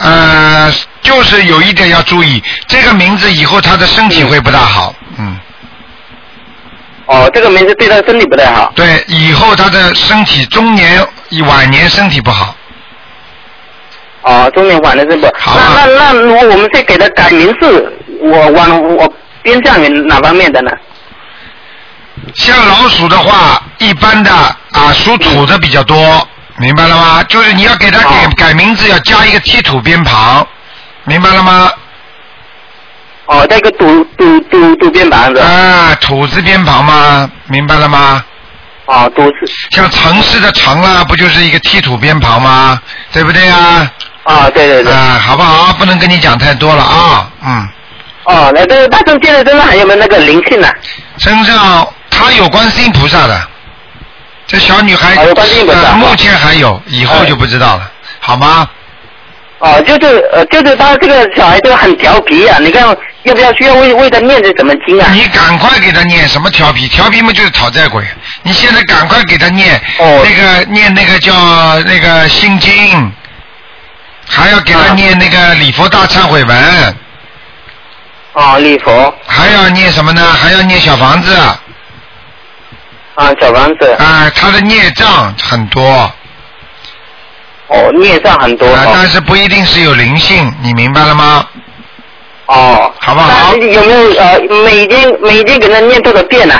[0.00, 0.72] 呃，
[1.08, 5.38] 就是有一点要注意，这个名字以后他的身体会不大好，嗯。
[7.06, 8.70] 哦，这个名字对他身体不太好。
[8.76, 11.02] 对，以后他的身体中年、
[11.46, 12.54] 晚年身体不好。
[14.20, 15.58] 哦，中年晚年身体不好。
[15.58, 17.90] 那那那，如果我们再给他改名字，
[18.20, 19.10] 我往我
[19.42, 20.70] 偏向于哪方面的呢？
[22.34, 27.24] 像老鼠的话，一般的啊属土的比较多，明白了吗？
[27.24, 30.46] 就是你要给他改改名字，要加一个踢土边旁，
[31.08, 31.72] 明白了吗？
[33.26, 35.42] 哦，那个土土土土边旁的。
[35.42, 37.30] 啊，土字边旁吗？
[37.46, 38.24] 明白了吗？
[38.86, 39.38] 啊，土字。
[39.70, 42.80] 像城市的城啊，不就是一个踢土边旁吗？
[43.12, 43.90] 对不对啊？
[44.24, 44.92] 啊，对对对。
[44.92, 45.72] 啊，好不好？
[45.74, 47.68] 不能跟你讲太多了啊，嗯。
[48.24, 50.68] 哦，那这大圣现在身上还有没有那个灵性呢？
[51.18, 51.86] 身上。
[52.10, 53.48] 他有观世音菩萨的，
[54.46, 55.14] 这小女孩
[55.94, 58.68] 目前还有，以后就不知道了，好吗？
[59.60, 62.86] 哦，就是呃，就是他这个小孩就很调皮啊，你看
[63.24, 65.10] 要不要需要为为他念这什么经啊？
[65.12, 66.86] 你赶快给他念什么调皮？
[66.86, 68.04] 调皮嘛就是讨债鬼，
[68.44, 71.34] 你现在赶快给他念那个念那个叫
[71.80, 73.12] 那个心经，
[74.28, 76.96] 还要给他念那个礼佛大忏悔文。
[78.34, 79.12] 哦，礼佛。
[79.26, 80.22] 还要念什么呢？
[80.40, 81.34] 还要念小房子。
[83.16, 83.90] 啊，小房子。
[83.98, 86.08] 啊，他的孽障很多。
[87.68, 88.66] 哦，孽障很多。
[88.66, 91.46] 啊，但是不一定是有灵性，你明白了吗？
[92.46, 92.92] 哦。
[93.00, 93.54] 好不好？
[93.54, 96.54] 有没有呃，每天每天给他念多少遍呢？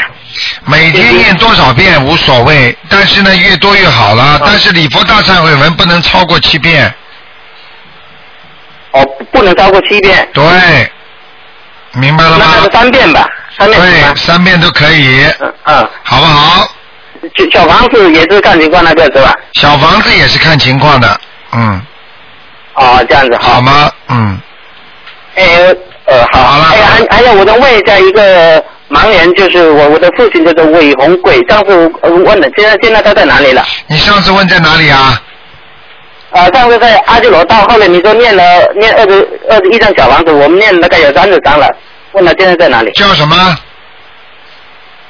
[0.66, 4.40] 每天念多少遍无所谓，但是呢，越多越好了。
[4.44, 6.92] 但是礼佛大忏悔文不能超过七遍。
[8.92, 10.28] 哦，不能超过七遍。
[10.32, 10.90] 对，
[11.92, 12.44] 明白了吗？
[12.62, 13.26] 那三遍吧，
[13.58, 15.24] 三遍对，三遍都可以。
[15.40, 16.68] 嗯嗯，好不好？
[17.50, 19.34] 小房子也是看情况那个是吧？
[19.54, 21.20] 小房子也是看情况的，
[21.52, 21.82] 嗯。
[22.74, 23.90] 哦，这样子好吗？
[24.08, 24.38] 嗯。
[25.36, 25.44] 哎，
[26.06, 26.42] 呃，好。
[26.42, 26.64] 好了。
[26.74, 33.64] 哎，还还有，我再问一下一个盲人，就是我我的父亲叫做韦红贵，上次问的，现在现在他在哪里了？
[33.86, 35.20] 你上次问在哪里啊？
[36.30, 38.42] 啊，上次在阿基罗道，后来你说念了
[38.76, 41.74] 念二十二十一张小房子，我们念大概有三十张了，
[42.12, 42.92] 问他现在在哪里？
[42.92, 43.56] 叫什么？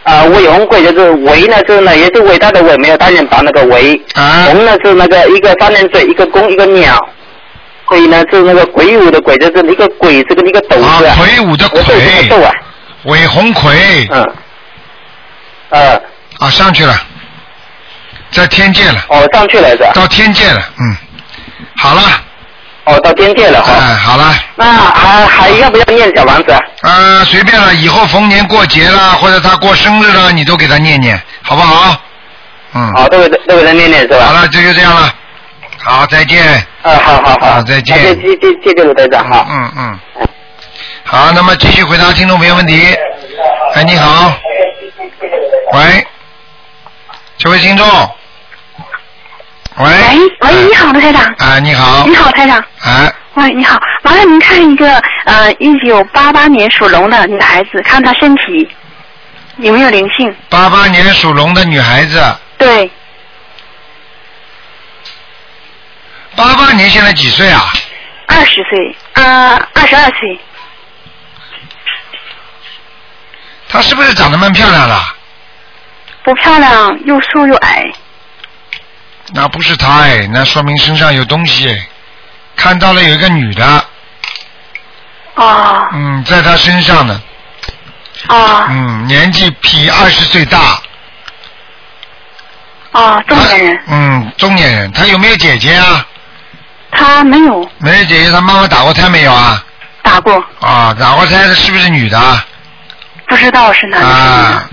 [0.08, 3.94] 啊，韦红贵就是韦呢，是呢也是伟大的伟，没有单人旁那个韦。
[4.14, 4.46] 啊。
[4.46, 6.98] 红呢是那个一个三点水，一个弓一个鸟。
[7.84, 11.14] 鬼呢是那个鬼舞的鬼，就是一个鬼这个一个斗字啊。
[11.18, 11.82] 鬼舞的鬼。
[12.30, 12.50] 斗啊。
[13.04, 14.08] 韦红魁。
[14.10, 14.32] 嗯。
[15.68, 15.94] 呃。
[16.38, 16.94] 啊，上去了，
[18.30, 19.04] 在天界了。
[19.10, 19.90] 哦，上去了是吧？
[19.92, 20.96] 到天界了，嗯。
[21.76, 22.00] 好了。
[22.88, 23.72] 哦，到边界了哈。
[23.72, 24.35] 哎，好了。
[24.57, 26.53] 那还还要不要念小王子？
[26.81, 31.96] 啊，随便了，以后逢年过节啦，或者他过生日了，你都给他念念，好不好？
[32.72, 32.92] 嗯。
[32.94, 34.27] 好，都给都给他念念是吧？
[34.27, 35.12] 好了，这就这样了。
[35.85, 36.42] 好，再见。
[36.83, 37.98] 啊，好好好，再见。
[37.98, 39.46] 谢谢谢谢谢卢队长哈。
[39.51, 39.98] 嗯嗯。
[41.05, 42.96] 好，那么继续回答听众朋友问题。
[43.74, 44.33] 哎，你好。
[45.72, 46.07] 喂。
[47.37, 47.87] 这位听众。
[49.78, 49.86] 喂，
[50.40, 51.22] 喂，你好，卢台长。
[51.38, 52.04] 啊，你好。
[52.06, 52.58] 你好，台长。
[52.80, 53.12] 啊。
[53.34, 58.68] 喂，你好，麻烦您看一个呃，一九八八年属龙的女孩子，看她身体
[59.58, 60.34] 有没有灵性。
[60.48, 62.20] 八八年属龙的女孩子。
[62.56, 62.90] 对。
[66.34, 67.62] 八八年现在几岁啊？
[68.26, 70.40] 二十岁，呃，二十二岁。
[73.68, 75.00] 她是不是长得蛮漂亮的？
[76.24, 77.84] 不漂亮，又瘦又矮。
[79.32, 81.88] 那不是他哎，那说明身上有东西哎，
[82.56, 83.84] 看到了有一个女的。
[85.34, 85.88] 啊。
[85.92, 87.20] 嗯，在他身上呢。
[88.26, 88.66] 啊。
[88.70, 90.80] 嗯，年纪比二十岁大。
[92.92, 93.82] 啊，中年人。
[93.86, 96.06] 嗯，中年人，他有没有姐姐啊？
[96.90, 97.70] 他没有。
[97.78, 99.62] 没有姐姐，他妈妈打过胎没有啊？
[100.02, 100.42] 打过。
[100.60, 102.42] 啊，打过胎的是不是女的？
[103.28, 104.08] 不知道是男的。
[104.08, 104.70] 啊。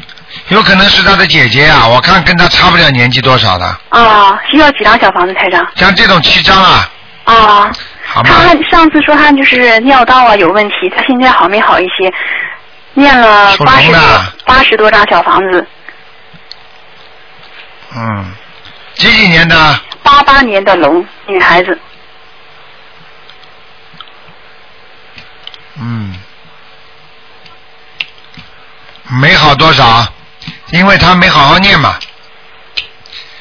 [0.50, 3.66] 有可能是他的姐姐啊，我看跟他差不了年纪多少的。
[3.90, 5.66] 啊，需要几张小房子，台长？
[5.76, 6.90] 像这种七张啊。
[7.24, 7.72] 啊。
[8.08, 12.14] 好他上次说他就是尿道啊有问题，他现在好没好一些？
[12.94, 15.68] 念了八十多八十多张小房子。
[17.96, 18.34] 嗯，
[18.96, 19.80] 几几年的？
[20.04, 21.78] 八八年的龙女孩子。
[25.80, 26.16] 嗯。
[29.20, 30.06] 没好多少。
[30.76, 31.96] 因为他没好好念嘛。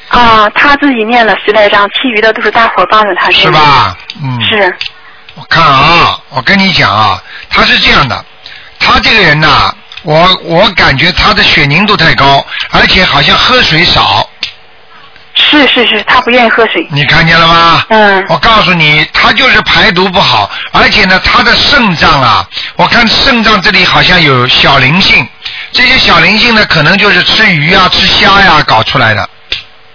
[0.09, 3.41] 啊，他自己念了十来张，其余的都是大伙帮着他念。
[3.41, 3.97] 是吧？
[4.23, 4.41] 嗯。
[4.43, 4.75] 是。
[5.35, 8.25] 我看啊，我跟你讲啊，他是这样的，
[8.79, 14.29] 他这个人呐，我我感觉他的血凝度太高，而且好像喝水少。
[15.47, 16.87] 是是是，他不愿意喝水。
[16.91, 17.85] 你看见了吗？
[17.89, 18.25] 嗯。
[18.29, 25.27] 我告诉你，他就是排毒不好，而且呢，他的肾脏啊，我看肾脏这里好像有小灵性。
[25.71, 29.29] 这些小灵性呢，可能就是吃鱼啊、吃虾呀搞出来的。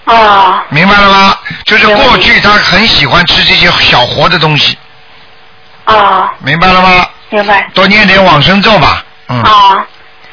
[0.04, 0.62] 啊。
[0.68, 1.36] 明白了吗？
[1.64, 4.78] 就是过去他很喜欢吃这些小活的东西。
[5.84, 6.30] 啊。
[6.38, 7.06] 明白了吗？
[7.30, 7.68] 明白。
[7.74, 9.04] 多念点往生咒吧。
[9.28, 9.42] 嗯。
[9.42, 9.86] 啊。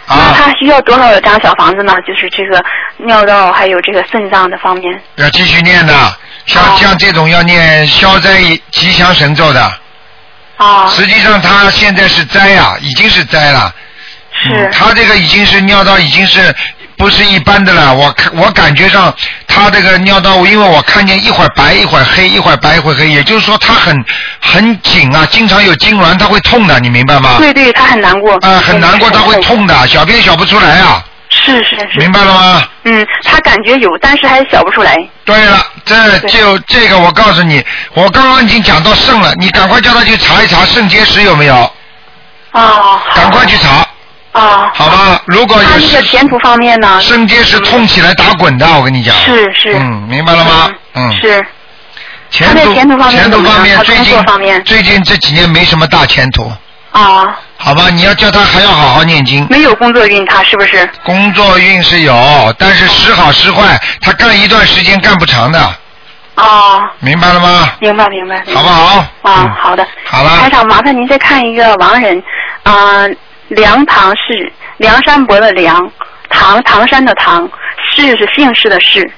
[0.09, 1.93] 那他需要多少张小房子呢？
[2.07, 2.63] 就是这个
[2.97, 5.01] 尿道还有这个肾脏的方面。
[5.15, 5.93] 要继续念的，
[6.45, 8.41] 像像这种要念消灾
[8.71, 9.79] 吉祥神咒的。
[10.55, 10.87] 啊。
[10.87, 13.73] 实际上他现在是灾呀，已经是灾了。
[14.31, 16.55] 是，他这个已经是尿道已经是
[16.97, 17.93] 不是一般的了。
[17.93, 19.13] 我看我感觉上
[19.47, 23.95] 他这个尿道，因为我看见一会儿白一会儿黑，一会儿白一会儿黑，也就是说他很
[24.41, 27.35] 很紧啊，经常有痉挛，他会痛的，你明白吗？
[27.37, 28.35] 对对，他很难过。
[28.37, 31.03] 啊，很难过，他会痛的，小便小不出来啊。
[31.29, 31.99] 是是是。
[31.99, 32.63] 明白了吗？
[32.83, 34.95] 嗯，他感觉有，但是还小不出来。
[35.23, 41.55] 对了，这就这个我告诉你，我刚刚已经讲到肾了，你赶快叫他去查一查肾结石有没有。
[42.51, 43.03] 啊。
[43.13, 43.85] 赶快去查。
[44.37, 46.99] 啊，好吧，如果有他这个前途方面呢？
[47.01, 49.15] 肾结石痛起来打滚的，我跟你讲。
[49.15, 49.73] 是是。
[49.73, 50.69] 嗯，明白了吗？
[50.93, 51.11] 嗯。
[51.19, 51.45] 是。
[52.29, 56.51] 前途前途方面前途方面，最近最近这几年没什么大前途。
[56.91, 57.35] 啊。
[57.59, 59.47] 好好吧，你要叫他还要好好念经。
[59.49, 60.87] 没有工作运，他是不是？
[61.03, 65.75] 工作运是有，但是时好时坏，他干一段时间干不长的。
[66.35, 66.83] 哦。
[66.99, 67.69] 明白了吗？
[67.79, 68.43] 明白明白。
[68.53, 69.05] 好不好？
[69.23, 69.87] 啊，好的。
[70.05, 70.37] 好了。
[70.41, 72.21] 台长，麻烦您再看一个亡人，
[72.63, 73.07] 啊，
[73.49, 75.91] 梁唐氏，梁山伯的梁，
[76.29, 77.49] 唐唐山的唐，
[77.95, 79.09] 氏是姓氏的氏。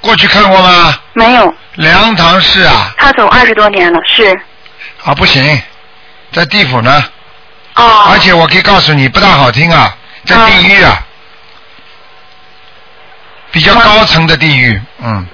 [0.00, 0.94] 过去看过吗？
[1.14, 1.54] 没有。
[1.74, 2.94] 梁唐氏啊。
[2.96, 4.28] 他走二十多年了，是。
[5.04, 5.62] 啊，不行，
[6.32, 7.04] 在地府呢。
[7.74, 8.08] 哦。
[8.10, 11.04] 而且我可以告诉你，不大好听啊，在地狱啊。
[13.50, 15.26] 比较高层的地狱，嗯。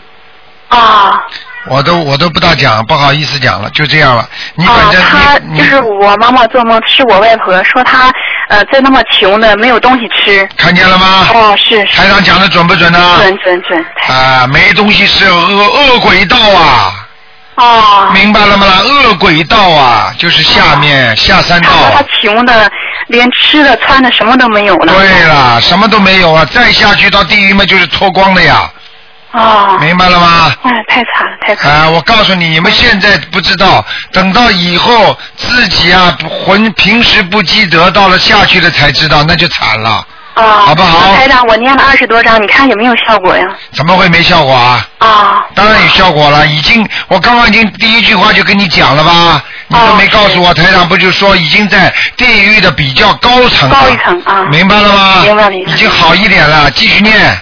[0.69, 1.21] 啊。
[1.67, 4.29] 我都我都不大讲，不好意思讲了，就这样了。
[4.55, 8.13] 你反正你他就是我妈妈做梦，是我外婆说她
[8.49, 10.47] 呃在那么穷的没有东西吃。
[10.57, 11.27] 看见了吗？
[11.33, 11.83] 哦，是。
[11.87, 12.99] 台长讲的准不准呢？
[13.23, 13.87] 准准准。
[14.09, 16.93] 啊，没东西吃恶恶鬼道啊。
[17.57, 18.11] 哦。
[18.13, 18.67] 明白了吗？
[18.83, 21.71] 恶鬼道啊，就是下面下三道。
[21.95, 22.71] 他穷的
[23.07, 24.93] 连吃的穿的什么都没有了。
[24.93, 26.45] 对了，什么都没有啊！
[26.45, 28.71] 再下去到地狱嘛，就是脱光了呀。
[29.35, 30.55] 啊，明白了吗？
[30.63, 31.79] 哎，太惨了，太惨了！
[31.81, 40.07] 啊，我告诉你，你们现在不知道，等到以后自己啊，魂平时不积德，到了下去了才知道，那就惨了。
[40.35, 41.15] 啊，好不好？
[41.15, 43.45] 台长，我念了二十多张，你看有没有效果呀？
[43.73, 44.87] 怎么会没效果啊？
[44.99, 49.43] 啊，当然有效果了，已经，我刚刚已经第一句话就跟你讲了吧？
[49.67, 53.81] 你都没告诉我，台长不就说已经在地狱的比较高层了？
[53.81, 54.45] 高一层啊。
[54.51, 55.23] 明白了吗？
[55.23, 55.73] 明白明白。
[55.73, 57.37] 已经好一点了，继续念。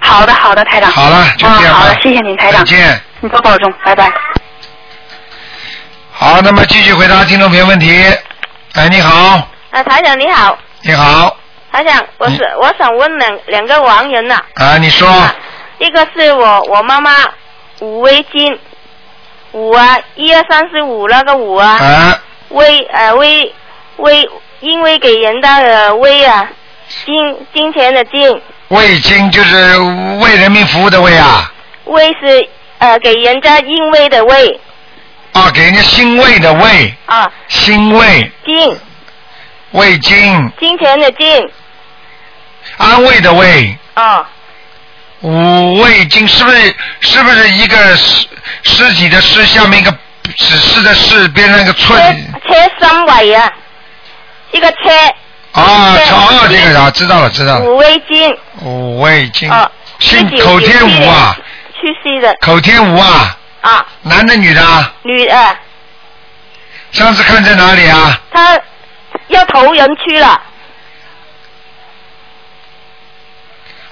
[0.00, 0.90] 好的，好的，台长。
[0.90, 2.64] 好了，就这样好的，谢谢您，台长。
[2.64, 3.00] 再见。
[3.20, 4.10] 你多保重，拜拜。
[6.12, 8.04] 好，那么继续回答听众朋友问题。
[8.74, 9.48] 哎，你好。
[9.70, 10.56] 啊，台长你好。
[10.82, 11.36] 你好。
[11.70, 14.40] 台长，我是我想问两两个亡人呐。
[14.54, 15.08] 啊，你说。
[15.78, 17.12] 一个是我我妈妈
[17.80, 18.58] 五味金，
[19.52, 21.68] 五啊，一二三四五那个五啊。
[21.68, 22.18] 啊。
[22.50, 23.54] 为呃为
[23.98, 24.28] 为
[24.60, 26.48] 因为给人家的为啊，
[27.04, 28.42] 金金钱的金。
[28.68, 29.76] 为金就是
[30.20, 31.52] 为人民服务的为啊。
[31.84, 34.60] 为是呃给人家因为的为。
[35.32, 36.94] 啊，给人家欣慰的慰。
[37.06, 37.30] 啊。
[37.48, 38.30] 欣慰。
[38.44, 38.78] 金。
[39.72, 40.52] 味精。
[40.58, 41.50] 金钱的金。
[42.76, 43.76] 安慰的慰。
[43.94, 44.28] 啊。
[45.20, 48.26] 五味精是不是是不是一个尸
[48.62, 49.90] 尸体的尸下面一个
[50.36, 51.98] 指示的示边上一个寸？
[52.46, 53.52] 车三尾啊，
[54.52, 54.76] 一个车。
[55.52, 56.90] 啊，超这个啥？
[56.90, 57.64] 知道了，知道了。
[57.64, 58.38] 五味金。
[58.62, 59.50] 五味金。
[59.50, 59.70] 啊。
[59.98, 61.36] 姓口天吴啊。
[61.80, 62.34] 去世的。
[62.40, 63.36] 口天吴啊。
[63.62, 63.86] 啊。
[64.02, 64.92] 男的女的？
[65.02, 65.56] 女的。
[66.92, 68.20] 上次看在哪里啊？
[68.32, 68.58] 他
[69.28, 70.40] 要投人去了。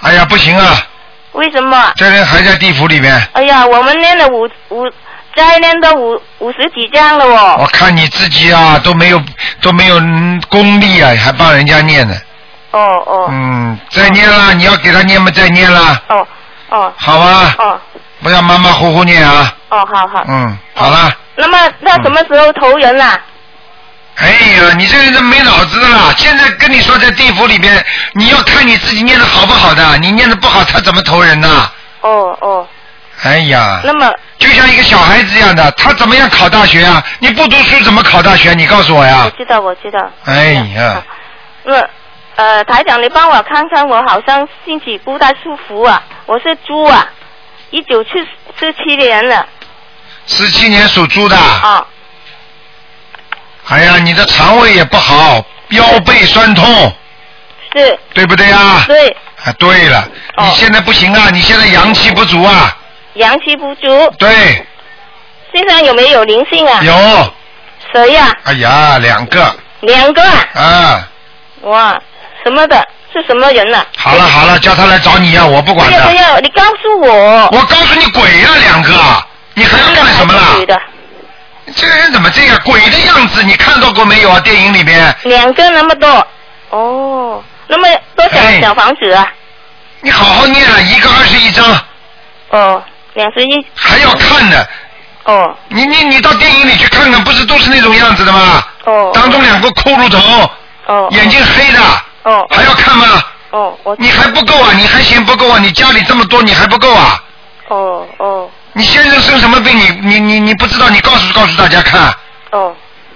[0.01, 0.77] 哎呀，不行啊！
[1.33, 1.92] 为什么？
[1.97, 3.29] 这人还在地府里面。
[3.33, 4.90] 哎呀，我们练了五五，
[5.37, 7.57] 再念到五五十几章了哦。
[7.61, 9.22] 我看你自己啊，都没有
[9.61, 10.01] 都没有
[10.49, 12.14] 功力啊，还帮人家念呢。
[12.70, 13.29] 哦哦。
[13.31, 14.53] 嗯，再念啦！
[14.55, 15.31] 你要给他念吗？
[15.31, 16.01] 再念啦。
[16.09, 16.27] 哦
[16.70, 16.92] 哦。
[16.96, 17.55] 好吧。
[17.59, 17.81] 哦。
[18.22, 19.53] 不要马马虎虎念啊。
[19.68, 20.25] 哦，好好。
[20.27, 21.12] 嗯，好了。
[21.37, 23.20] 那么他什么时候投人啦？
[24.16, 26.14] 哎呀，你这个人没脑子的啦！
[26.16, 31.70] 现在跟你说，在地府里边，你要看你自己念的好不好的，你念的不好，他怎么投人呢？
[32.01, 32.66] 哦哦。
[33.22, 33.81] 哎呀。
[33.85, 34.12] 那么。
[34.38, 37.02] 就像一个小孩子一样的，他怎么样考大学啊？
[37.20, 38.52] 你不读书怎么考大学？
[38.55, 39.22] 你告诉我呀。
[39.24, 39.98] 我知道，我知道。
[40.24, 41.02] 哎呀。
[41.64, 41.83] 那
[42.37, 46.02] 呃，台长，你帮我看看，我好像身体不太舒服啊。
[46.26, 47.07] 我是猪啊，
[47.70, 48.11] 一九七
[48.59, 49.46] 四七年了。
[50.26, 51.37] 十七年属猪的。
[51.37, 51.87] 啊。
[53.68, 56.92] 哎呀，你的肠胃也不好，腰背酸痛，
[57.74, 58.85] 是，对不对啊？
[58.87, 59.09] 对。
[59.44, 60.07] 啊，对了，
[60.38, 62.76] 你现在不行啊，你现在阳气不足啊。
[63.16, 64.11] 阳气不足。
[64.18, 64.64] 对。
[65.55, 66.81] 身上有没有灵性啊？
[66.83, 67.33] 有。
[67.92, 68.33] 谁呀？
[68.44, 69.55] 哎呀，两个。
[69.81, 70.22] 两个。
[70.55, 71.09] 啊。
[71.62, 72.00] 哇，
[72.44, 72.77] 什么的？
[73.12, 73.83] 是什么人呢？
[73.96, 75.92] 好了好了，叫他来找你呀，我不管的。
[75.92, 77.48] 不要不要，你告诉我。
[77.52, 78.92] 我告诉你鬼呀，两个，
[79.54, 80.58] 你还要干什么了？
[80.58, 80.79] 女的。
[81.75, 82.60] 这个人怎么这样？
[82.64, 84.38] 鬼的样子，你看到过没有啊？
[84.40, 85.14] 电影里面。
[85.23, 86.27] 两个那么多，
[86.71, 89.33] 哦，那么多小小房子啊？
[90.00, 91.64] 你好好念啊，一个二十一张。
[92.50, 92.83] 哦，
[93.17, 93.67] 两十一。
[93.75, 94.64] 还要看呢。
[95.25, 95.56] 哦。
[95.69, 98.62] 你你你到电影里去看看，不是都是那种样子的吗？
[98.85, 99.10] 哦。
[99.14, 100.50] 当中两个骷髅头。
[100.87, 101.08] 哦。
[101.10, 101.81] 眼睛黑的。
[102.25, 102.46] 哦。
[102.50, 103.23] 还要看吗？
[103.50, 103.96] 哦，我。
[103.98, 104.73] 你还不够啊？
[104.75, 105.58] 你还嫌不够啊？
[105.58, 107.19] 你家里这么多，你还不够啊？
[107.69, 108.50] 哦哦。
[108.75, 109.75] 你先生生什么病？
[109.77, 110.90] 你你你你不知道？
[110.90, 112.14] 你告诉告诉大家看。
[112.50, 112.75] 哦。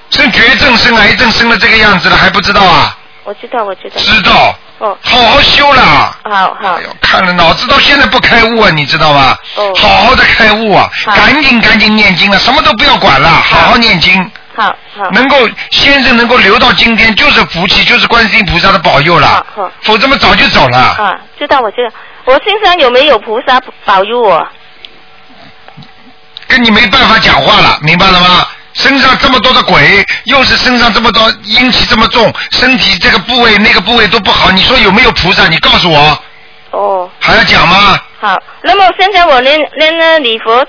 [0.09, 2.97] 生绝症、生癌症、生了这个样子了，还不知道啊？
[3.25, 4.01] 我知道，我知道。
[4.01, 4.59] 知道。
[4.81, 4.99] 哦。
[5.03, 6.17] 好好修啦。
[6.25, 6.75] 好好。
[6.75, 9.39] 哎呦，看了脑子到现在不开悟啊，你知道吗？
[9.55, 9.73] 哦。
[9.77, 10.91] 好好的开悟啊！
[11.07, 14.31] 赶紧赶紧念经了，什么都不要管了，好好念经。
[14.57, 14.65] 好
[14.97, 15.11] 好。
[15.13, 15.37] 能够
[15.71, 19.47] 先生能够留到今天，就是福气，就是观世音菩萨的保佑了。
[19.83, 20.79] 否则嘛，早就走了。
[20.79, 21.95] 啊，知道我知道。
[22.25, 24.47] 我身上有没有菩萨保佑我？
[26.47, 28.47] 跟你没办法讲话了，明白了吗？
[28.81, 35.47] 身上这么多的鬼，又是身上这么多阴气这么重，身体这个部位那个部位都不好，你说有没有菩萨？
[35.49, 36.19] 你告诉我。
[36.71, 37.11] 哦。
[37.21, 38.01] 还要讲吗？
[38.19, 40.67] 好，那么现在我念念那礼佛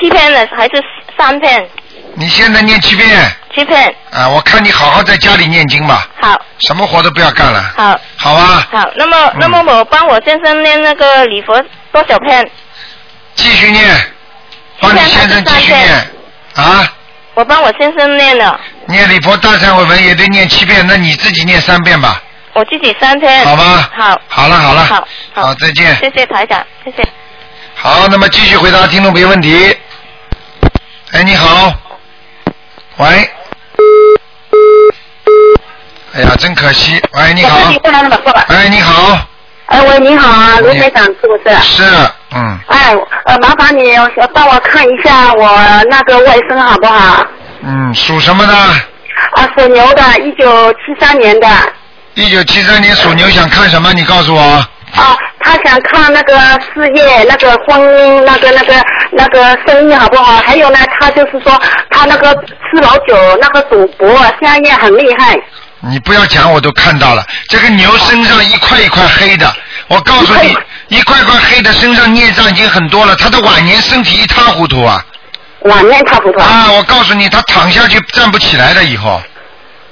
[0.00, 0.82] 七篇了，还是
[1.18, 1.68] 三篇？
[2.14, 3.06] 你现在念七遍。
[3.54, 3.94] 七遍。
[4.10, 6.08] 啊，我看你好好在家里念经吧。
[6.18, 6.40] 好。
[6.60, 7.62] 什么活都不要干了。
[7.76, 8.00] 好。
[8.16, 8.66] 好啊。
[8.72, 12.50] 好，那么那么我帮我先生念那个礼佛多少篇？
[13.34, 13.84] 继续念。
[14.80, 16.10] 帮你先生继续念。
[16.54, 16.90] 啊。
[17.40, 18.60] 我帮我先生念了。
[18.86, 22.22] 念礼佛大忏悔文也得念七遍，那你自己念三遍吧。
[22.52, 23.42] 我自己三遍。
[23.46, 23.90] 好吧？
[23.96, 24.20] 好。
[24.28, 24.84] 好了好了。
[24.84, 25.08] 好。
[25.32, 25.96] 好，再见。
[25.96, 27.02] 谢谢台长，谢谢。
[27.74, 29.74] 好，那么继续回答听众朋友问题。
[31.12, 31.72] 哎，你好。
[32.98, 33.30] 喂。
[36.12, 37.02] 哎呀，真可惜。
[37.12, 37.56] 喂，你好。
[38.48, 39.18] 哎，你好。
[39.64, 41.56] 哎，喂，你好啊，卢台长是不是？
[41.62, 41.84] 是，
[42.34, 42.58] 嗯。
[42.68, 43.94] 哎，呃，麻烦你
[44.34, 45.48] 帮我看一下我
[45.90, 47.26] 那个外甥好不好？
[47.62, 48.54] 嗯，属什么的？
[48.54, 51.46] 啊，属牛的，一九七三年的。
[52.14, 53.92] 一九七三年属牛，想看什么？
[53.92, 54.40] 你告诉我。
[54.40, 56.36] 啊，他想看那个
[56.74, 58.74] 事业、那个婚姻、那个、那个、
[59.12, 60.38] 那个生意好不好？
[60.44, 61.60] 还有呢，他就是说
[61.90, 64.08] 他那个吃老酒、那个赌博，
[64.40, 65.38] 现在也很厉害。
[65.82, 67.24] 你不要讲，我都看到了。
[67.48, 69.50] 这个牛身上一块一块黑的，
[69.88, 70.56] 我告诉你，
[70.90, 73.16] 一块块黑的身上孽障已经很多了。
[73.16, 75.02] 他的晚年身体一塌糊涂啊！
[75.60, 76.70] 晚年一塌糊涂啊！
[76.72, 79.22] 我告诉你，他躺下去站不起来了以后。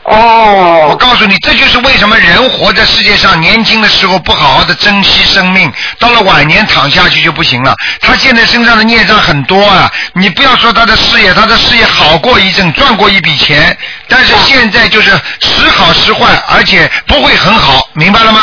[0.02, 0.86] 哦。
[0.90, 7.76] 我告诉你，这就是为什么人活在世界上，年轻的时候不好好的珍惜生命，到了晚年躺下去就不行了。
[8.00, 9.88] 他现在身上的孽障很多啊！
[10.14, 13.76] 你不要说他的事业，他的事业好过一阵，赚过一笔钱，
[14.08, 18.40] 但是现在就是时好时坏，而且不会很好，明白了吗？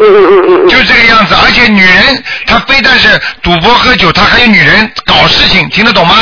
[0.00, 0.68] 嗯嗯嗯嗯。
[0.68, 6.16] 就这个样子，而且女人她非但是赌博喝酒，她还有女人搞事情，听得懂吗？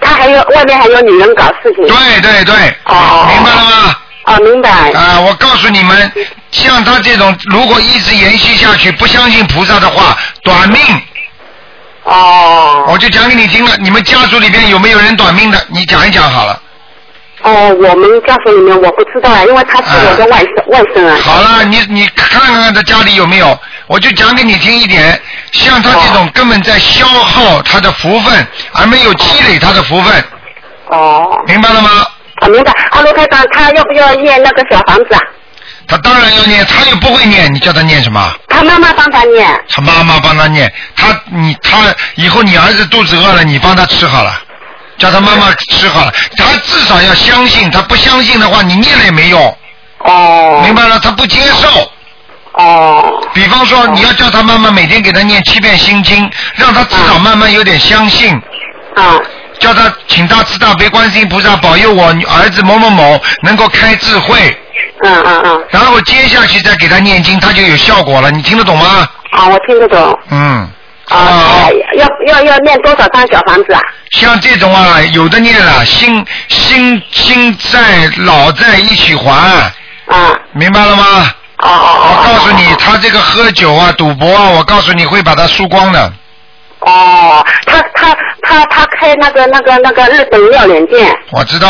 [0.00, 1.86] 她还有外面还有女人搞事情。
[1.86, 2.54] 对对对。
[2.84, 3.28] 哦。
[3.32, 3.96] 明白了吗？
[4.24, 4.70] 啊，明白。
[4.92, 6.12] 啊，我告诉你们，
[6.50, 10.80] 像她这种，如果一直延续下去，不相信菩萨的话，短命。
[12.04, 12.84] 哦。
[12.88, 15.66] 我就讲给你听了，你们家族里边有没有人短命的？
[15.68, 16.60] 你讲一讲好了。
[17.42, 21.16] 哦，我们家族里面我不知道啊，因为他是我的外甥外甥啊。
[21.22, 25.20] 好了，你你看看他家里有没有，我就讲给你听一点，
[25.50, 30.24] 像他这种根本在消耗他的福分，而没有积累他的福分。
[30.86, 31.42] 哦。
[31.46, 31.90] 明白了吗？
[32.36, 32.72] 啊，明白。
[32.92, 35.20] 阿罗开长，他要不要念那个小房子啊？
[35.88, 38.32] 他当然要念，他又不会念，你叫他念什么？
[38.48, 39.64] 他妈妈帮他念。
[39.68, 41.78] 他妈妈帮他念，他你他
[42.14, 44.32] 以后你儿子肚子饿了，你帮他吃好了。
[44.98, 49.58] 叫他妈妈吃好了，他至少要相信，他不相信的话，你念了也没用。
[49.98, 50.60] 哦。
[50.62, 51.90] 明白了，他不接受。
[52.52, 53.04] 哦。
[53.34, 58.34] 比方说，你要叫他妈妈每天给他念七遍心经，让他至少慢慢有点相信。
[58.94, 59.18] 啊。
[59.58, 64.56] 叫他请大慈大悲观世音菩萨保佑我儿子某某某能够开智慧。
[65.04, 65.64] 嗯嗯嗯。
[65.70, 68.30] 然后接下去再给他念经，他就有效果了。
[68.30, 69.08] 你听得懂吗？
[69.30, 70.18] 啊，我听得懂。
[70.30, 70.68] 嗯。
[71.12, 73.80] 啊，要要要念多少张小房子啊？
[74.12, 79.30] 像这种啊，有的念了，新新新债老债一起还。
[80.06, 80.38] 啊。
[80.52, 81.04] 明白了吗？
[81.58, 82.16] 哦哦哦。
[82.16, 86.12] 我告诉你，他这个喝酒啊、赌博啊，我告诉你会把他输光的。
[86.80, 91.14] 哦，他他他他开那个那个那个日本料理店。
[91.30, 91.68] 我知道。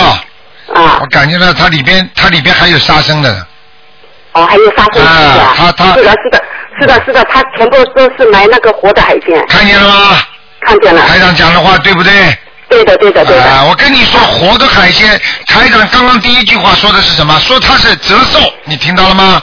[0.73, 0.99] 啊。
[1.01, 3.47] 我感觉到他里边，他里边还有杀生的。
[4.33, 5.55] 哦，还有杀生是啊。
[5.57, 5.95] 他他。
[5.95, 6.43] 是的，是的。
[6.81, 9.45] 是的，是的，他全部都是买那个活的海鲜。
[9.49, 10.19] 看见了吗？
[10.63, 11.07] 看见了。
[11.07, 12.13] 台长讲的话对不对？
[12.69, 13.45] 对的，对的，对的。
[13.45, 17.39] 啊，我跟你说，活的海鲜，台长刚刚第一句话说的是什么？
[17.41, 19.43] 说它是折寿，你听到了吗？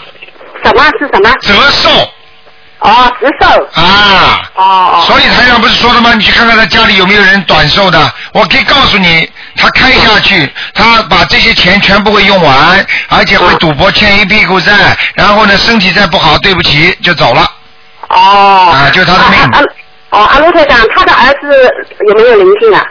[0.64, 1.32] 什么是什么？
[1.42, 1.90] 折寿。
[2.80, 3.68] 哦，折寿。
[3.74, 4.42] 啊。
[4.56, 5.04] 哦哦。
[5.06, 6.14] 所以台长不是说了吗？
[6.14, 8.14] 你去看看他家里有没有人短寿的。
[8.34, 17.50] 我可以告诉你，他开下去，他把这些钱全部会用完，而且会赌博欠一屁股债，然后呢身体再不好，对不起就走了。
[18.10, 18.74] 哦。
[18.74, 19.68] 啊，就他的命。
[20.12, 21.72] 哦，阿卢台长，他的儿子
[22.08, 22.84] 有没有灵性啊？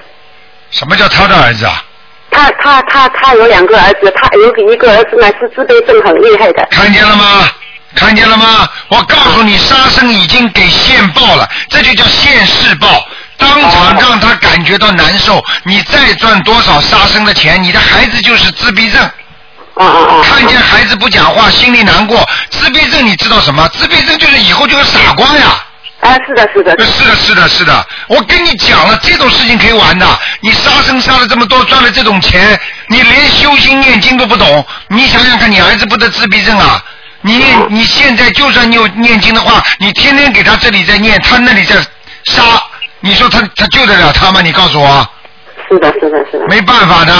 [0.71, 1.83] 什么叫他的儿子啊？
[2.31, 6.69] 他他他他有两个儿子，他有一个儿子呢是自闭症很厉害的。
[6.71, 7.49] 看见了吗？
[7.95, 8.69] 看见了吗？
[8.89, 15.43] 我告诉你，杀生已经给现报了，这就叫现世报，当场让他感觉到难受。
[15.65, 19.11] 你再赚多少杀生的钱，你的孩子就是自闭症。
[20.23, 22.29] 看见孩子不讲话，心里难过。
[22.51, 23.67] 自闭症你知道什么？
[23.69, 25.65] 自闭症就是以后就是傻瓜呀。
[26.01, 26.71] 啊，是的，是的。
[26.85, 27.87] 是的，是的，是的。
[28.09, 30.07] 我跟你讲了，这种事情可以玩的。
[30.41, 32.59] 你杀生杀了这么多，赚了这种钱，
[32.89, 34.65] 你连修心念经都不懂。
[34.89, 36.83] 你想想看，你儿子不得自闭症啊？
[37.37, 41.77] 你你现在就算你有念经的话，你天天给他这里在念，他那里在
[42.25, 42.43] 杀，
[43.01, 44.41] 你说他他救得了他吗？
[44.41, 45.07] 你告诉我。
[45.69, 46.47] 是的，是的，是的。
[46.49, 47.13] 没办法的。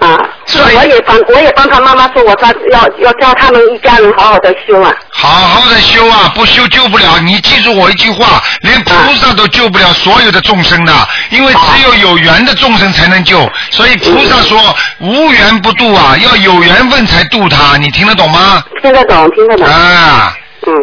[0.00, 4.94] 啊，是，我也帮，我也帮他妈妈说，我他要要教他们一家人好好的修啊。
[5.10, 7.18] 好好的修啊，不修救不了。
[7.20, 10.92] 你记住我一句话，连菩萨都救不了所有的众生的，
[11.30, 13.38] 因为只有有缘的众生才能救。
[13.70, 17.76] 所以菩萨说无缘不渡啊，要有缘分才渡他。
[17.76, 18.62] 你听得懂吗？
[18.80, 19.66] 听得懂，听得懂。
[19.66, 20.34] 啊。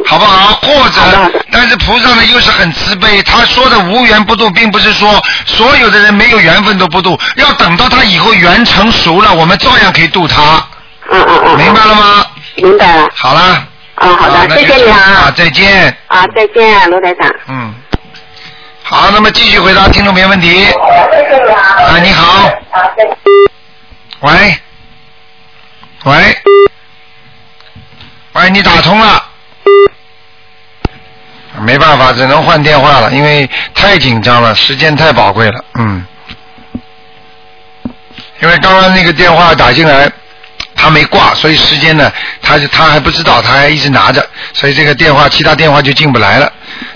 [0.07, 0.53] 好不好？
[0.55, 1.01] 或者，
[1.51, 10.65] 但是菩萨呢又是很慈悲，他说的无缘不渡，并不是说所有的人没有缘分都不渡，要等到他以后缘成熟了，我们照样可以渡他。
[11.11, 11.57] 嗯嗯嗯。
[11.57, 12.25] 明白了吗？
[12.55, 13.09] 明白了。
[13.13, 13.67] 好了。
[13.95, 14.97] 啊，好的，谢谢你啊。
[14.97, 15.97] 啊，再见。
[16.07, 17.29] 啊，再见，罗台长。
[17.47, 17.73] 嗯。
[18.83, 20.65] 好，那么继续回答听众朋友问题。
[20.65, 22.49] 啊，你好。
[24.21, 24.57] 喂。
[26.05, 26.37] 喂。
[28.33, 29.24] 喂，你打通了。
[31.65, 36.05] 没办法，只能换电话了，因为太紧张了，时间太宝贵了，嗯。
[38.41, 40.11] 因为刚刚那个电话打进来，
[40.75, 42.11] 他没挂，所以时间呢，
[42.41, 46.51] 他他还不知道，他还一直拿着，所以这个电话其他电话就进不来了。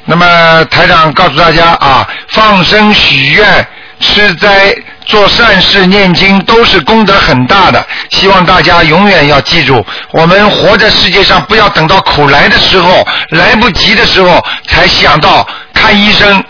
[0.06, 3.68] 那么台长告诉大家啊，放生许愿
[4.00, 4.76] 吃斋。
[5.06, 16.44] 做善事、念经都是功德很大的，希望大家永远要记住，我们活在世界上，不要等到苦来的时候，来不及的时候才想到看医生，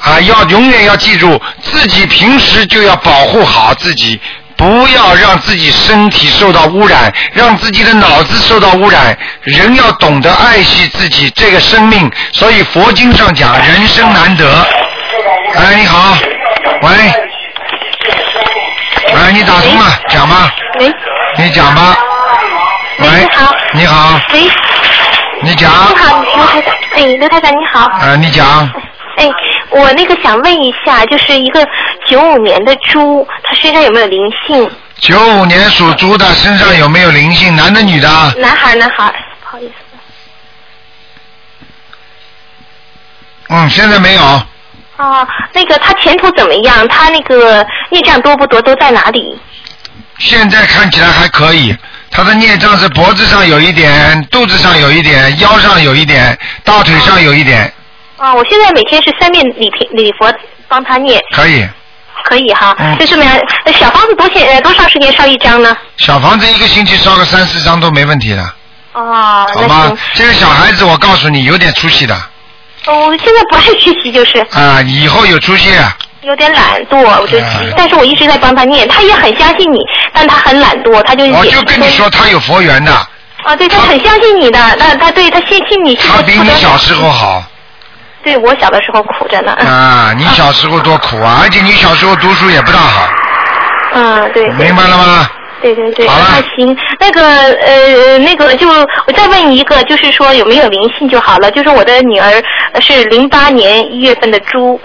[0.00, 4.20] 啊，要永远要记住，自己平时就要保护好自己，
[4.56, 9.18] 不要让自己身体受到污染，让自己的脑子受到污染。
[9.42, 14.46] 人要懂得爱惜自己这个生命，所以佛经上讲，人生难得。
[15.56, 16.16] 哎，你好，
[16.82, 16.90] 喂。
[19.14, 20.52] 喂，你打通了，讲吧。
[20.78, 20.92] 喂。
[21.36, 21.96] 你讲吧。
[22.98, 23.08] 喂。
[23.08, 23.54] 你好。
[23.72, 24.20] 你好。
[24.32, 24.50] 喂。
[25.42, 25.70] 你讲。
[25.70, 26.74] 你好，刘台长。
[26.94, 27.86] 哎，刘台长你好。
[27.86, 28.70] 啊，你讲。
[29.16, 29.30] 哎，
[29.70, 31.66] 我那个想问一下，就是一个
[32.06, 34.70] 九五年的猪，它身上有没有灵性？
[34.98, 37.54] 九五年属猪的身上有没有灵性？
[37.56, 38.08] 男的女的？
[38.38, 39.12] 男孩，男孩。
[39.40, 39.72] 不好意思。
[43.48, 44.42] 嗯，现在没有。
[44.96, 46.86] 啊，那个他前途怎么样？
[46.88, 48.60] 他那个孽障多不多？
[48.62, 49.38] 都在哪里？
[50.18, 51.76] 现在看起来还可以。
[52.10, 57.70] 他的孽障是脖子上有一点，肚子上有一点，腰上有一点，大腿上有一点。
[58.16, 60.32] 啊，我现在每天是三遍礼礼佛
[60.66, 61.20] 帮他念。
[61.34, 61.68] 可以。
[62.24, 63.38] 可以哈，就这么样。
[63.78, 65.76] 小房子多些呃多长时间烧一张呢？
[65.98, 68.42] 小房子一个星期烧个三四张都没问题的。
[68.94, 72.18] 哦，好吧，这个小孩子我告诉你有点出息的。
[72.92, 74.38] 我现在不爱学习，就是。
[74.52, 75.70] 啊，以后有出息。
[76.22, 77.38] 有点懒惰，我就，
[77.76, 79.78] 但是我一直在帮他念，他也很相信你，
[80.12, 81.24] 但他很懒惰，他就。
[81.26, 82.92] 我就跟你说，他有佛缘的。
[83.44, 85.94] 啊，对他很相信你的，那他对他信信你。
[85.94, 87.44] 他比你小时候好。
[88.24, 89.52] 对我小的时候苦着呢。
[89.52, 91.38] 啊，你小时候多苦啊！
[91.42, 93.08] 而且你小时候读书也不大好。
[93.94, 94.48] 嗯，对。
[94.50, 95.30] 明白了吗？
[95.66, 101.50] 对对对，那行，那个呃，那个就我再问一个，就是说有没有灵性就好了。
[101.50, 102.30] 就是我的女儿
[102.80, 104.80] 是零八年一月份的猪，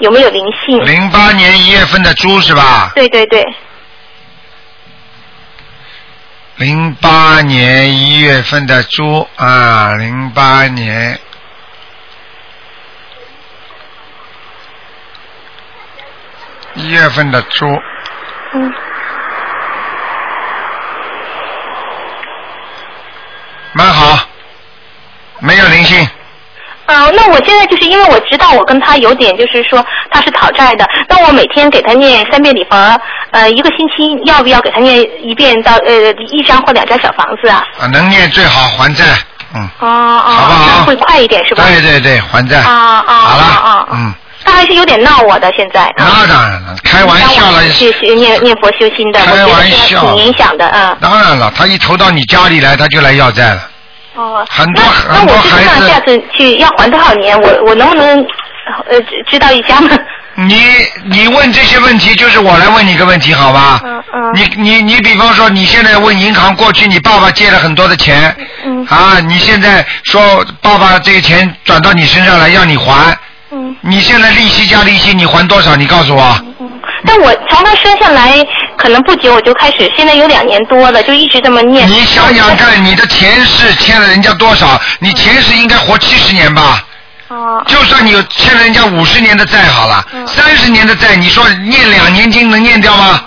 [0.00, 0.84] 有没有灵性？
[0.84, 2.92] 零八年一月份的猪是吧？
[2.94, 3.42] 对对对。
[6.56, 11.18] 零八年一月份的猪啊，零八年
[16.74, 17.66] 一月份的猪。
[18.52, 18.74] 嗯。
[23.76, 24.18] 蛮好，
[25.40, 25.98] 没有灵性。
[26.86, 30.88] 啊，那我现在就是因为我知道我跟他有点，就是说他是讨债的。
[31.08, 32.98] 那我每天给他念三遍礼佛，
[33.32, 37.62] 呃，一个星期要不要给他念一遍到呃一张或两张小房子啊？
[37.78, 39.04] 啊，能念最好还债，
[39.54, 39.68] 嗯。
[39.80, 40.30] 哦哦。
[40.30, 40.84] 好不好？
[40.86, 41.64] 会快一点是吧？
[41.66, 42.60] 对对对，还债。
[42.60, 43.14] 啊啊。
[43.14, 43.44] 好了。
[43.44, 44.14] 啊嗯。
[44.56, 45.92] 他还是有点闹我的现在。
[45.98, 47.62] 那当然了，开玩笑了。
[47.68, 50.00] 学学念念佛修心的，开玩笑。
[50.00, 50.96] 挺影响的啊。
[50.98, 53.68] 当然了，他一投到你家里来，他就来要债了。
[54.14, 54.46] 哦。
[54.48, 55.70] 很多很多孩子。
[55.78, 57.38] 那我下次去要还多少年？
[57.38, 58.18] 我我能不能
[58.88, 58.98] 呃
[59.28, 59.90] 知道一下吗？
[60.36, 60.62] 你
[61.04, 63.78] 你问这些问题，就是我来问你一个问题，好吧？
[63.84, 64.32] 嗯嗯。
[64.34, 68.34] 你你你，比方说，你现在问银行，过去你爸爸借了很多的钱。
[68.64, 68.86] 嗯。
[68.86, 73.14] 啊，你现在说爸爸这个钱转到你身上来，要你还。
[73.56, 75.74] 嗯，你现在利息加利息，你还多少？
[75.76, 76.38] 你告诉我。
[76.60, 76.70] 嗯，
[77.06, 78.46] 但我从他生下来
[78.76, 81.88] 可能不久我就开始，现在有两年多了，就一直这么念。
[81.88, 84.78] 你想想看，你的前世欠了人家多少？
[84.98, 86.84] 你前世应该活七十年吧？
[87.28, 87.64] 哦。
[87.66, 93.18] 就算你有欠了人家五十年的债好了，三十年的债，你说念两年经能念掉吗？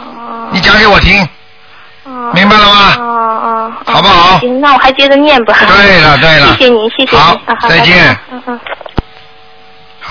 [0.52, 1.28] 你讲给我听。
[2.34, 2.96] 明白了吗？
[3.00, 3.72] 哦哦。
[3.86, 4.38] 好不好？
[4.42, 5.58] 行，那我还接着念吧。
[5.68, 6.56] 对了对了。
[6.60, 7.20] 谢谢您，谢谢您。
[7.20, 8.16] 好，再见。
[8.32, 8.60] 嗯嗯。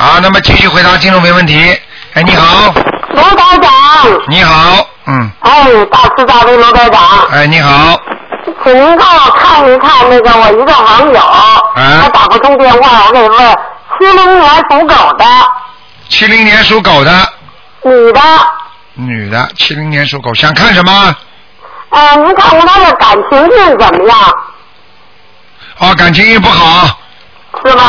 [0.01, 1.77] 好，那么继续回答听众没问题。
[2.15, 2.73] 哎，你好。
[3.11, 3.73] 罗台长。
[4.29, 5.29] 你好，嗯。
[5.41, 7.03] 哎，大慈大悲罗台长。
[7.33, 8.01] 哎，你好。
[8.63, 11.21] 请您帮我看一看那个我一个网友，
[11.75, 13.57] 他打不通电话，我给问，
[13.99, 15.25] 七零年属狗的。
[16.09, 17.11] 七零年属狗的。
[17.83, 18.21] 女的。
[18.95, 21.17] 女的，七零年属狗，想看什么？
[21.91, 24.17] 呃，您看看他的感情运怎么样？
[25.79, 27.01] 哦，感情运不好。
[27.65, 27.83] 是吧？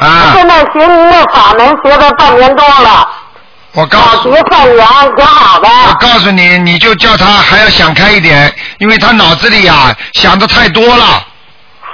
[0.00, 0.32] 啊。
[0.34, 3.08] 现在学您的法门学了半年多了。
[3.72, 4.34] 我告诉。
[4.34, 5.68] 学善缘挺好的。
[5.88, 11.24] 我告诉你，你就叫他还要想开一点，因为他脑子里呀想的太多了。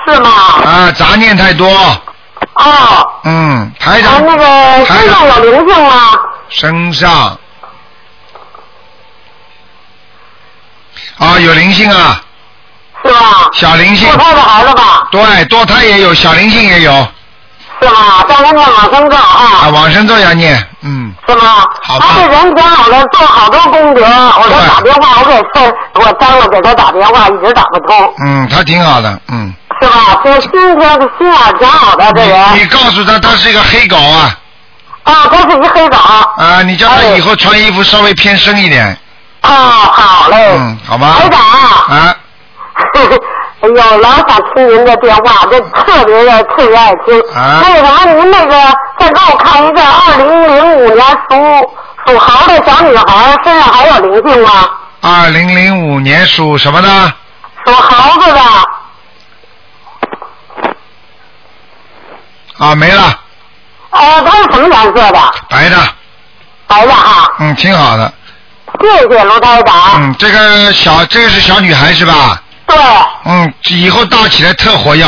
[0.07, 0.30] 是吗？
[0.64, 1.68] 啊，杂念太多。
[2.55, 3.12] 哦。
[3.24, 4.24] 嗯，台长。
[4.24, 6.12] 那个身上有灵性吗？
[6.49, 7.39] 身上。
[11.18, 12.20] 啊，有灵性啊！
[13.05, 13.49] 是吧？
[13.53, 14.09] 小灵性。
[14.12, 15.07] 堕胎的孩子吧？
[15.11, 17.09] 对，堕胎也有，小灵性也有。
[17.83, 18.24] 是吗？
[18.28, 19.64] 在那念往生咒啊。
[19.64, 21.12] 啊，往生咒要念，嗯。
[21.26, 21.66] 是吗？
[21.83, 24.03] 好他这人挺好的，做好多功德。
[24.05, 28.14] 我给打电话，我给分，我张罗给他打电话，一直打不通。
[28.24, 29.53] 嗯，他挺好的，嗯。
[29.80, 30.20] 是吧？
[30.24, 32.59] 这心天的心眼挺好的，这人。
[32.59, 34.37] 你告诉他，他是一个黑狗啊。
[35.05, 35.97] 啊，他是一黑狗。
[35.97, 38.97] 啊，你叫他以后穿衣服稍微偏深一点。
[39.41, 40.37] 啊，好嘞。
[40.57, 41.16] 嗯，好吧。
[41.18, 41.37] 黑狗。
[41.37, 42.14] 啊。
[43.62, 47.16] 哎呦，老想听您的电话，这特别的特别爱听。
[47.32, 47.62] 啊。
[47.62, 48.56] 那个什么，您那个
[48.98, 51.70] 再给我看一个二零零五年属
[52.06, 54.68] 属猴的小女孩，身上还有灵性吗？
[55.00, 56.88] 二零零五年属什么的？
[57.64, 58.40] 属猴子的。
[62.58, 63.20] 啊，没了。
[63.90, 65.18] 呃，它是什么颜色的？
[65.48, 65.76] 白的。
[66.66, 67.32] 白的哈。
[67.38, 68.12] 嗯，挺好的。
[68.80, 69.74] 谢谢卢台长。
[69.98, 72.42] 嗯，这个小这个是小女孩是吧？
[72.72, 72.82] 对。
[73.24, 75.04] 嗯，以后大起来特活跃。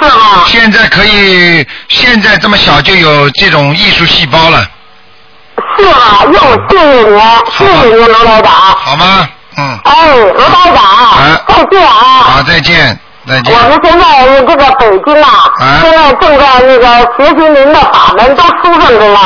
[0.00, 0.44] 是吗？
[0.46, 4.64] 现在可以，现在这么小就有这种艺术细胞了。
[5.76, 5.94] 是吗？
[6.32, 7.18] 要谢谢您，
[7.56, 8.52] 谢谢您，罗老板。
[8.52, 9.28] 好吗？
[9.56, 9.78] 嗯。
[9.84, 11.92] 哎，卢台长，再见啊！
[11.94, 13.00] 好，再见。
[13.28, 15.52] 我们现在这个北京啊，
[15.82, 19.18] 现在正在那个学习您的法门，都书上着呢，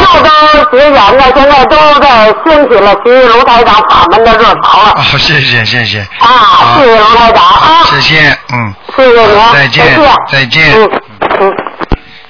[0.00, 4.92] 又都结缘呢，现在都在掀起了学习卢台长法门的热潮了。
[4.92, 6.00] 啊，谢谢谢谢。
[6.20, 7.84] 啊，谢谢卢台长啊。
[7.90, 8.74] 谢谢，嗯。
[8.96, 9.84] 谢谢您，再见，
[10.30, 10.72] 再见。
[10.74, 10.90] 嗯
[11.40, 11.69] 嗯。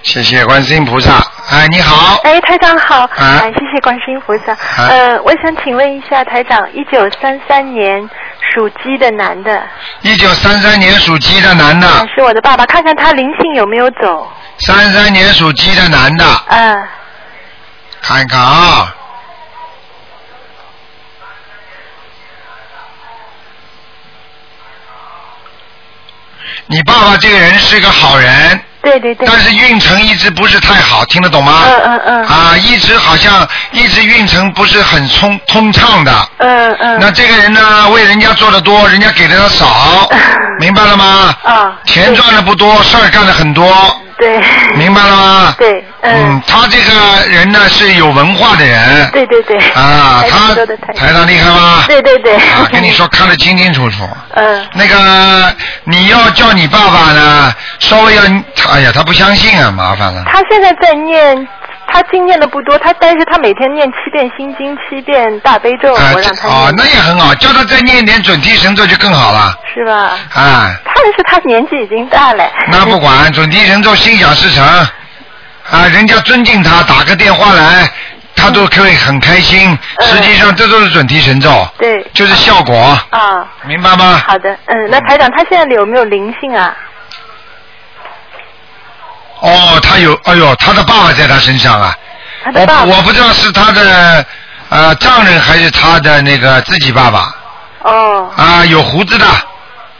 [0.03, 1.13] 谢谢观世音菩萨。
[1.51, 2.21] 哎，你好。
[2.25, 3.01] 哎，台长好。
[3.17, 3.41] 啊。
[3.43, 4.57] 谢谢观世音菩萨。
[4.89, 8.09] 呃，我想请问一下台长，一九三三年
[8.55, 9.63] 属鸡的男的。
[10.01, 11.87] 一九三三年属鸡的男的。
[12.15, 14.27] 是我的爸爸，看看他灵性有没有走。
[14.59, 16.25] 三三年属鸡的男的。
[16.49, 16.89] 嗯。
[18.01, 18.97] 看看啊。
[26.67, 28.61] 你爸爸这个人是个好人。
[28.83, 29.27] 对对对。
[29.27, 31.63] 但是运程一直不是太好，听得懂吗？
[31.67, 32.25] 嗯嗯嗯。
[32.27, 36.29] 啊，一直好像一直运程不是很通通畅的。
[36.39, 36.99] 嗯嗯。
[37.01, 40.09] 那这个人呢，为人家做的多，人家给的他少，
[40.59, 41.35] 明白了吗？
[41.45, 41.73] 啊。
[41.87, 43.67] 钱赚的不多，事儿干的很多。
[44.21, 44.41] 对。
[44.77, 45.55] 明白了吗？
[45.59, 45.85] 对。
[46.03, 49.11] 嗯，他这个人呢是有文化的人。
[49.11, 49.59] 对对对。
[49.75, 50.55] 啊，他
[50.95, 51.85] 台长厉害吗？
[51.89, 52.37] 对对对。
[52.37, 54.09] 啊，跟你说看得清清楚楚。
[54.37, 54.67] 嗯。
[54.75, 55.55] 那个
[55.85, 58.23] 你要叫你爸爸呢，稍微要，
[58.71, 60.23] 哎呀，他不相信啊，麻烦了。
[60.27, 61.49] 他现在在念，
[61.93, 66.57] 他经念的不多，他但是他每天念七遍心经，七遍大悲咒，我让他念。
[66.57, 69.55] 哦，那也很好，叫他再念一点准提神咒就更好了。
[69.75, 70.17] 是吧？
[70.35, 70.73] 啊。
[70.95, 72.45] 但是他年纪已经大了。
[72.71, 77.89] 那不管准提神咒心想事成，啊，人家尊敬他，打个电话来，
[78.37, 79.77] 他都可以很开心。
[80.01, 81.67] 实际上这都是准提神咒。
[81.79, 82.07] 对。
[82.13, 82.99] 就是效果。
[83.11, 83.47] 啊。
[83.67, 84.23] 明白吗？
[84.27, 86.77] 好的，嗯，那台长他现在有没有灵性啊？
[89.41, 91.95] 哦，他有，哎呦，他的爸爸在他身上啊。
[92.45, 92.85] 他的爸爸。
[92.85, 94.25] 我我不知道是他的
[94.69, 97.35] 呃丈人还是他的那个自己爸爸。
[97.83, 98.31] 哦。
[98.37, 99.27] 啊，有胡子的。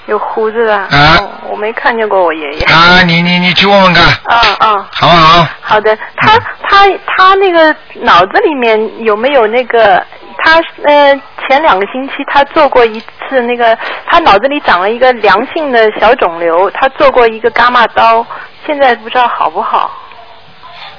[0.07, 0.77] 有胡子的。
[0.77, 1.19] 啊。
[1.49, 2.65] 我没看见过我爷爷。
[2.67, 4.05] 啊，你你你去问问看。
[4.07, 4.89] 啊啊。
[4.93, 5.47] 好不好？
[5.61, 6.39] 好的，他
[6.69, 10.05] 他他那个脑子里面有没有那个？
[10.43, 10.55] 他
[10.87, 11.15] 呃
[11.47, 13.77] 前两个星期他做过一次那个，
[14.07, 18.27] 他脑子里长了一个良性的小肿瘤，他做过一个伽马刀，
[18.71, 19.91] 现在不知道好不好。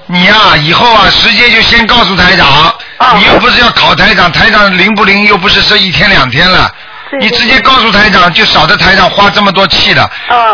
[0.08, 2.74] 你呀，以后啊，直接就先告诉台长，
[3.16, 6.70] 你又不是要考台长，台长灵不灵又不是这一天两天了，
[7.22, 10.10] 你直接告诉台长，就少在台长花这么多气了。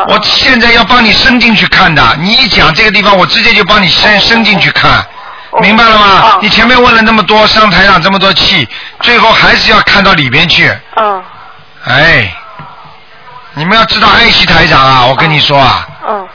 [0.07, 5.03] 我现在要帮你伸进去看的，你一讲这个地方，我直接就帮你伸伸进去看，
[5.59, 6.37] 明白了吗？
[6.39, 10.71] 你前面问了那么多，伤台长这么多气，最后还是要看到里边去。
[10.97, 11.23] 嗯。
[11.85, 12.31] 哎，
[13.55, 15.87] 你们要知道爱惜台长啊，我跟你说啊。
[16.07, 16.27] 嗯。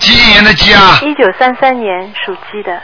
[0.00, 0.98] 几几年的鸡啊？
[1.02, 2.80] 一九三三年属鸡的。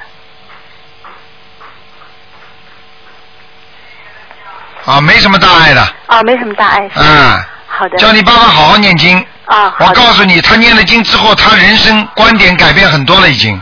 [4.85, 5.81] 啊，没什么大碍的。
[6.07, 6.89] 啊，没什么大碍。
[6.95, 7.45] 嗯。
[7.67, 7.97] 好的。
[7.99, 9.19] 叫你爸爸好好念经。
[9.47, 9.75] 啊。
[9.81, 13.61] 我告诉你，他念了经之后，他人生观点改变很多了，已经。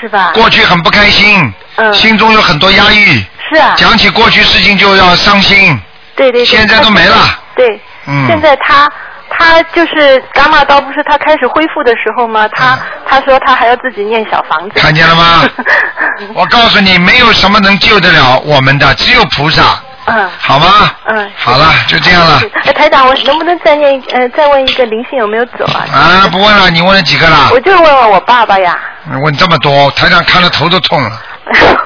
[0.00, 0.32] 是吧？
[0.34, 1.52] 过去很不开心。
[1.76, 1.94] 嗯。
[1.94, 3.24] 心中有很多压抑。
[3.48, 3.74] 是啊。
[3.76, 5.80] 讲起过去事情就要伤心。
[6.16, 6.44] 对对对。
[6.44, 7.16] 现在都没了。
[7.54, 7.80] 对。
[8.06, 8.26] 嗯。
[8.26, 8.90] 现在他。
[9.30, 12.46] 他就是伽马刀，不是他开始恢复的时候吗？
[12.48, 14.78] 他他说他还要自己念小房子。
[14.80, 15.42] 看见了吗？
[16.34, 19.62] 我告诉你，没有什么能救得了我们的，只有菩萨。
[20.06, 20.28] 嗯。
[20.38, 20.90] 好吗？
[21.06, 21.30] 嗯。
[21.36, 22.40] 好了，就这样了。
[22.64, 25.84] 哎，台长，我能不能再念呃再问一个灵性有没有走啊？
[25.92, 27.50] 啊，不问了，你问了几个了？
[27.52, 28.78] 我就问问我爸爸呀。
[29.24, 31.10] 问这么多，台长看了头都痛了。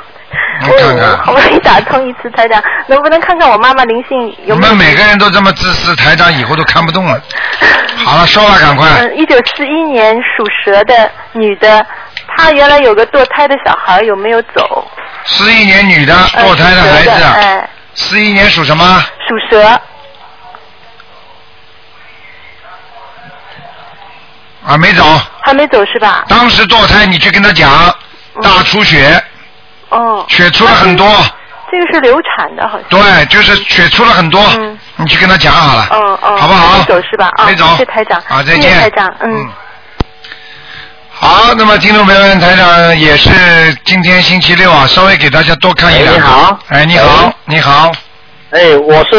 [0.62, 4.72] 我好不容易打通一次台长，能不能看看我妈妈灵性有没有？
[4.72, 7.20] 我们每个人都这么自私，台长以后都看不动了。
[8.04, 8.88] 好了，说吧，赶快。
[9.00, 11.84] 嗯，一九四一年属蛇的女的，
[12.36, 14.86] 她原来有个堕胎的小孩，有没有走？
[15.24, 17.10] 四一年女的堕胎的孩子。
[17.10, 17.68] 哎。
[17.94, 19.02] 四一年属什么？
[19.28, 19.80] 属蛇。
[24.66, 25.04] 啊，没走。
[25.42, 26.24] 还没走是吧？
[26.28, 27.70] 当时堕胎，你去跟他讲，
[28.42, 29.22] 大出血。
[29.90, 31.06] 哦，血出了很多。
[31.70, 32.88] 这个是流产的，好像。
[32.88, 34.42] 对，就是血出了很多。
[34.58, 34.76] 嗯。
[34.96, 35.86] 你去跟他讲好了。
[35.90, 36.36] 哦哦。
[36.36, 36.78] 好不好？
[36.78, 37.30] 没走是吧？
[37.46, 37.64] 没走。
[37.70, 38.20] 谢谢台长。
[38.28, 38.76] 啊，再见。
[38.80, 39.48] 台长，嗯。
[41.12, 43.30] 好，那么听众朋友们，台长也是
[43.84, 46.14] 今天星期六啊，稍微给大家多看一两。
[46.14, 46.58] 你好。
[46.70, 47.92] 哎，你好，你好。
[48.50, 49.18] 哎，我是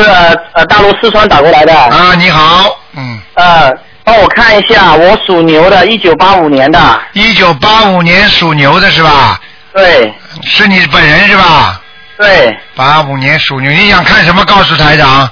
[0.53, 1.74] 呃大陆四川打过来的。
[1.74, 2.78] 啊，你好。
[2.97, 3.22] 嗯。
[3.36, 3.72] 呃，
[4.03, 7.01] 帮我看一下，我属牛的，一九八五年的。
[7.13, 9.39] 一九八五年属牛的是吧？
[9.74, 10.13] 对，
[10.43, 11.82] 是你本人是吧？
[12.17, 12.57] 对。
[12.76, 14.43] 八五年属牛，你想看什么？
[14.45, 15.30] 告诉台长。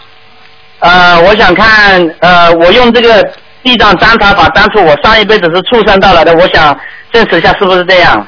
[0.80, 3.22] 呃，我想看，呃，我用这个
[3.62, 6.78] 地藏占塔法当初我上一辈子是畜生到来的，我想
[7.12, 8.26] 证实一下是不是这样。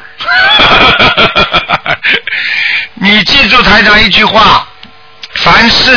[2.95, 4.67] 你记住台长一句话。
[5.43, 5.91] 凡是，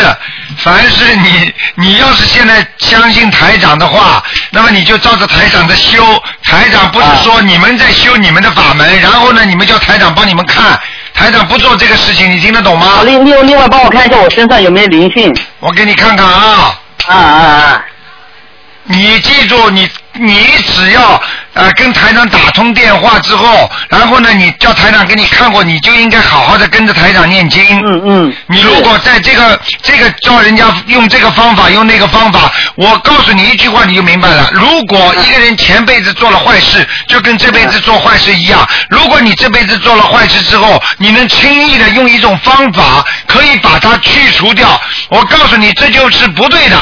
[0.59, 6.03] 凡是你，你要是现在相信台长的话，那么你就照着台长的修。
[6.45, 10.79] 台长不是说你们在修你们的法门，然后呢，你们叫台长帮你们看。
[11.13, 13.03] 台长不做这个事情，你听得懂吗？
[13.05, 15.33] 另另另外帮我看一下我身上有没有灵性。
[15.61, 16.79] 我给你看看啊。
[17.07, 17.85] 啊啊啊！
[18.85, 19.89] 你记住你。
[20.17, 21.21] 你只要
[21.55, 27.65] 呃跟台长打通电话之后，然后呢，你叫台长给你看过，你就应该好好的跟着台长念经。
[27.85, 28.37] 嗯嗯。
[28.47, 34.49] 你如果在这个这个叫人家用这个方法用那个方法，我告诉你一句话你就明白了。
[34.53, 38.65] 如果一个人前辈子做了坏事，就跟这辈子做坏事一样。
[38.89, 46.81] 如果你这辈子做了坏事之后，你能轻易的用一种方法可以把它去除掉，我告诉你这就是不对的。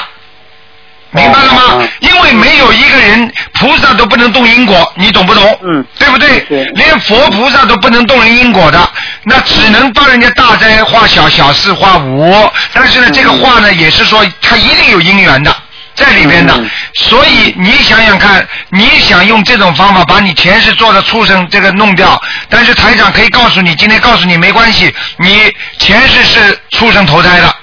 [1.14, 1.88] 明白了吗？
[2.00, 5.58] 因为没有一个人菩萨都不能动因果，你懂不懂？
[5.62, 6.40] 嗯，对不对？
[6.74, 8.88] 连佛菩萨都不能动人因果的，
[9.24, 12.50] 那只能帮人家大灾化小，小事化无。
[12.72, 15.54] 但是呢，这个话呢，也是说他一定有因缘的
[15.94, 16.58] 在里面的。
[16.94, 27.54] 所以你想想看，你想用这种方法把你前世做的畜生这个弄掉，但是台长可以告诉你，今天告诉你没关系，你前世是畜生投胎的。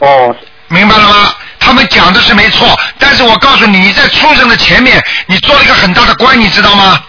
[0.00, 0.36] 哦，
[0.68, 1.34] 明白了吗？
[1.60, 7.00] 他们讲的是没错，但是我告诉你，你在畜生的前面，你做了一个很大的官，你知道吗？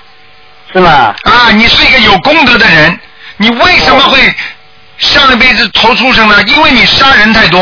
[0.72, 1.16] 是吗？
[1.24, 3.00] 啊，你是一个有功德的人，
[3.38, 4.34] 你为什么会
[4.98, 6.42] 上一辈子投畜生呢？
[6.44, 7.60] 因为你杀人太多。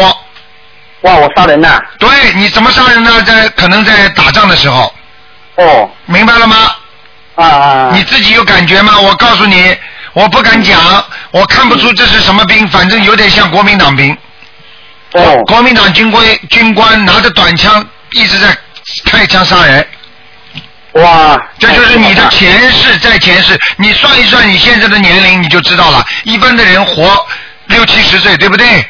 [1.01, 1.79] 哇，我杀人呐！
[1.97, 3.21] 对，你怎么杀人呢？
[3.21, 4.93] 在可能在打仗的时候。
[5.55, 5.89] 哦。
[6.05, 6.57] 明白了吗？
[7.35, 7.91] 啊啊！
[7.93, 8.99] 你自己有感觉吗？
[8.99, 9.77] 我告诉你，
[10.11, 10.77] 我不敢讲，
[11.31, 14.17] 我看不出这是什么兵，反正有点像国民党兵。
[15.13, 18.55] 哦，国民党军官军官拿着短枪一直在
[19.05, 19.87] 开枪杀人。
[20.93, 26.03] 哇，这就是你的前世在前世，你算一算你现在的年龄，你就知道了。
[26.23, 27.25] 一般的人活
[27.67, 28.85] 六七十岁，对不对？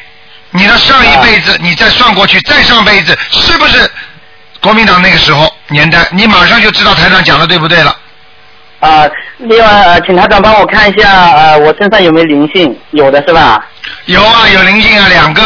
[0.50, 3.90] 你的上一辈子，你再算过去，再上辈子，是不是
[4.60, 6.06] 国民党那个时候年代？
[6.10, 7.96] 你马上就知道台长讲的对不对了。
[8.80, 9.08] 啊，
[9.38, 12.76] 另外，请台长帮我看一下，呃，我身上有没有灵性？
[12.92, 13.64] 有的是吧？
[14.06, 15.42] 有啊，有灵性啊，两个。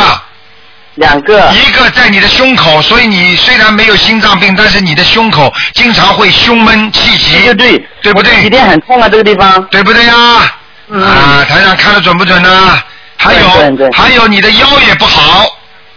[0.96, 1.50] 两个。
[1.52, 7.40] 一个在你的胸口，所以你虽然没有心脏病，但是你的胸口经常会胸闷气急。
[7.44, 8.42] 对对对不对？
[8.42, 9.62] 几天很痛啊，这个地方。
[9.70, 10.14] 对不对呀？
[10.92, 12.82] 啊，台长看的准不准呢？
[13.16, 15.46] 还有还有，你的腰也不好。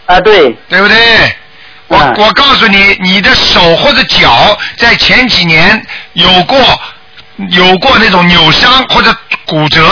[0.06, 0.56] 啊，对。
[0.70, 0.98] 对不对？
[1.88, 6.58] 我我告诉你，你的手或者脚在前几年有过
[7.52, 9.90] 有过那种扭伤或者骨折。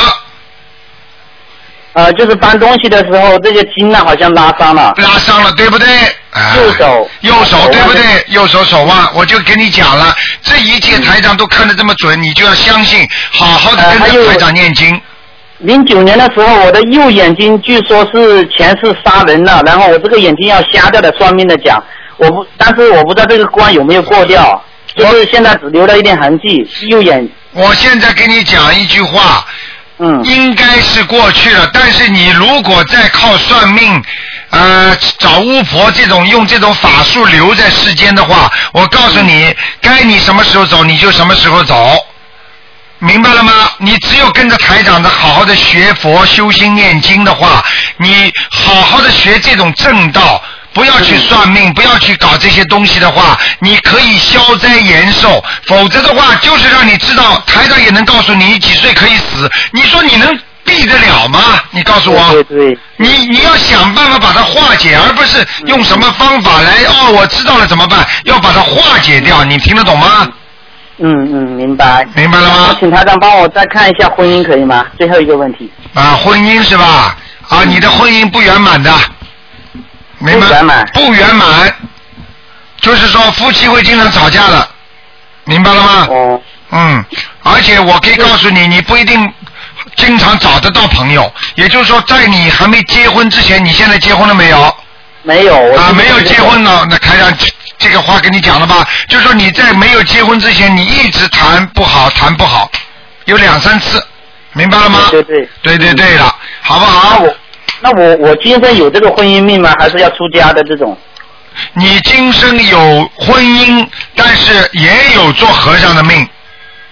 [1.96, 4.94] 呃，就是搬东西的时候，这些筋呢好像拉伤了。
[4.98, 5.88] 拉伤了，对不对？
[6.58, 7.10] 右手。
[7.22, 8.02] 右手对不对？
[8.28, 15.02] 右手手腕，我就跟你讲了，这一切台长都看得这么准，你就要相信，好好的跟着台长念经。
[15.60, 21.82] 零九年的时候，我的右眼睛据说是前世杀人了，然后我这个眼睛要瞎掉的，算命的讲，
[22.18, 24.62] 我不，但是我不知道这个关有没有过掉，
[24.98, 27.26] 就是现在只留了一点痕迹，右眼。
[27.54, 29.46] 我现在跟你讲一句话。
[29.48, 29.75] 嗯，
[30.24, 31.70] 应该是过去了。
[31.74, 34.04] 但是你如果再靠算命，
[34.50, 41.98] 呃，找巫婆这种用这种法术留在世间的话，我告诉你，该你什么时候走你就什么时候走，
[43.00, 43.54] 明白了吗？
[43.78, 47.64] 你只有跟着台长的好好的学佛修心念经的话，
[47.98, 50.42] 你好好的学这种正道。
[50.76, 55.42] 不要去算命，不要去搞这些东西的话，你可以消灾延寿。
[55.66, 59.50] 否则的话，就是让你知道，台长也能告诉你几岁可以死。
[59.72, 61.40] 你说你能避得了吗？
[61.72, 62.30] 你告诉我。
[62.34, 62.78] 对对。
[62.98, 68.06] 你你要想办法把它化解，而不是用什么方法来哦，我知道了怎么办？
[68.26, 70.28] 要把它化解掉，你听得懂吗？
[70.98, 72.06] 嗯嗯，明白。
[72.16, 72.76] 明白了吗？
[72.80, 74.86] 请台长帮我再看一下婚姻可以吗？
[74.98, 75.72] 最后一个问题。
[75.94, 77.16] 啊，婚姻是吧？
[77.48, 78.92] 啊，你的婚姻不圆满的。
[80.34, 81.76] 不圆满，不圆满，
[82.82, 84.68] 就是说夫妻会经常吵架的，
[85.46, 86.08] 明白了吗？
[86.10, 86.42] 哦。
[86.72, 87.06] 嗯，
[87.44, 89.32] 而且我可以告诉你，你不一定
[89.96, 91.32] 经常找得到朋友。
[91.54, 94.76] 也就是说，在你还没结婚之前，你现在结婚了没有？
[95.22, 95.56] 没有。
[95.76, 97.32] 啊，没有结婚呢，那开上
[97.78, 98.86] 这个话跟你讲了吧？
[99.08, 102.70] 就是说你在没有结婚之前，你一直谈不好，谈不好，
[103.26, 104.04] 有两三次，
[104.54, 105.08] 明白了吗？
[105.12, 105.48] 对对。
[105.62, 107.24] 对对对了，好不好？
[107.82, 109.74] 那我我今生有这个婚姻命吗？
[109.78, 110.98] 还是要出家的这种？
[111.74, 116.28] 你今生有婚姻，但是也有做和尚的命，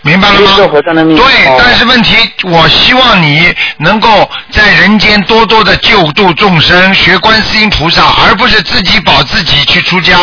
[0.02, 0.54] 明白了吗？
[0.56, 1.18] 做和尚的命。
[1.18, 1.26] 对，
[1.58, 10.18] 但是问题，我希望你能够在人间多多的救度众生，学观世音菩萨，而不是自己保自己去出家，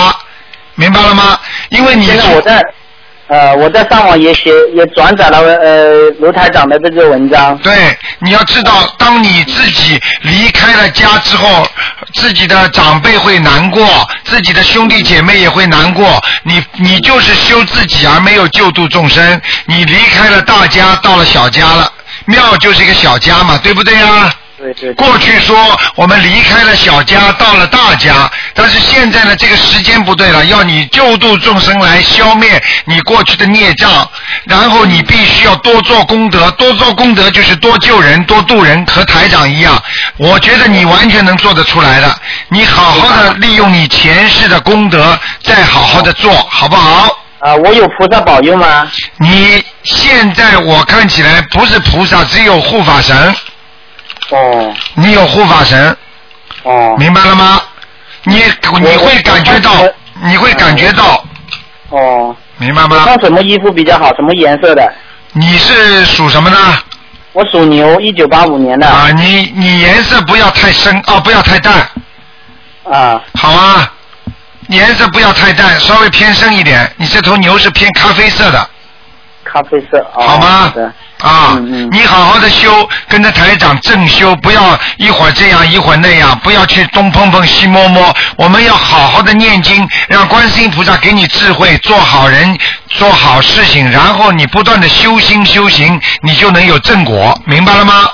[0.75, 1.39] 明白了吗？
[1.69, 2.07] 因为你。
[2.07, 2.63] 现在我在。
[3.31, 7.57] 呃，我在上网也写，也转载了呃卢台长的这个文章。
[7.59, 11.65] 对，你要知道，当你自己离开了家之后，
[12.15, 13.87] 自己的长辈会难过，
[14.25, 16.21] 自己的兄弟姐妹也会难过。
[16.43, 21.93] 你你就是修自己而没有救度众生，你离开了大家，到了小家了，
[22.25, 24.29] 庙就是一个小家嘛，对不对呀？
[24.97, 25.57] 过去说
[25.95, 34.07] 我们离开了小家，到了大家，但是现在呢，这个时间不对了，要你救度众生来消灭你过去的孽障，
[34.45, 39.83] 然后你必须要多做功德，多做功德就是多救人、多度人，和台长一样，
[40.19, 42.21] 我觉得你完全能做得出来的。
[42.49, 47.17] 你好好的利用你前世的功德，再好好的做好不好？
[47.39, 48.87] 啊，我有菩萨保佑吗？
[49.17, 53.35] 你现在我看起来不是菩萨，只有护法神。
[54.31, 55.97] 哦，你有护法神，
[56.63, 57.61] 哦，明白了吗？
[58.25, 58.43] 你
[58.81, 59.71] 你会感觉到，
[60.23, 61.25] 你会感觉到，
[61.89, 63.03] 哦，明白吗？
[63.05, 64.15] 穿什么衣服比较好？
[64.15, 64.93] 什么颜色的？
[65.33, 66.57] 你是属什么呢？
[67.33, 68.87] 我属牛，一九八五年的。
[68.89, 71.89] 啊，你你颜色不要太深哦，不要太淡。
[72.85, 73.23] 啊。
[73.35, 73.93] 好啊，
[74.69, 76.93] 颜色不要太淡，稍微偏深一点。
[76.97, 78.69] 你这头牛是偏咖啡色的。
[79.45, 80.05] 咖啡色。
[80.13, 80.73] 好吗？
[81.23, 81.59] 啊，
[81.91, 88.15] 你好好的修，跟着台长正修，不要一会儿这样一会儿那样，不要去东碰碰西摸摸。
[88.37, 92.59] 我们要好好的念经，让观世音菩萨给你智慧，做好人，
[92.89, 98.09] 做好事情，然后你不断的修心修行，你就能有正果，明白了吗？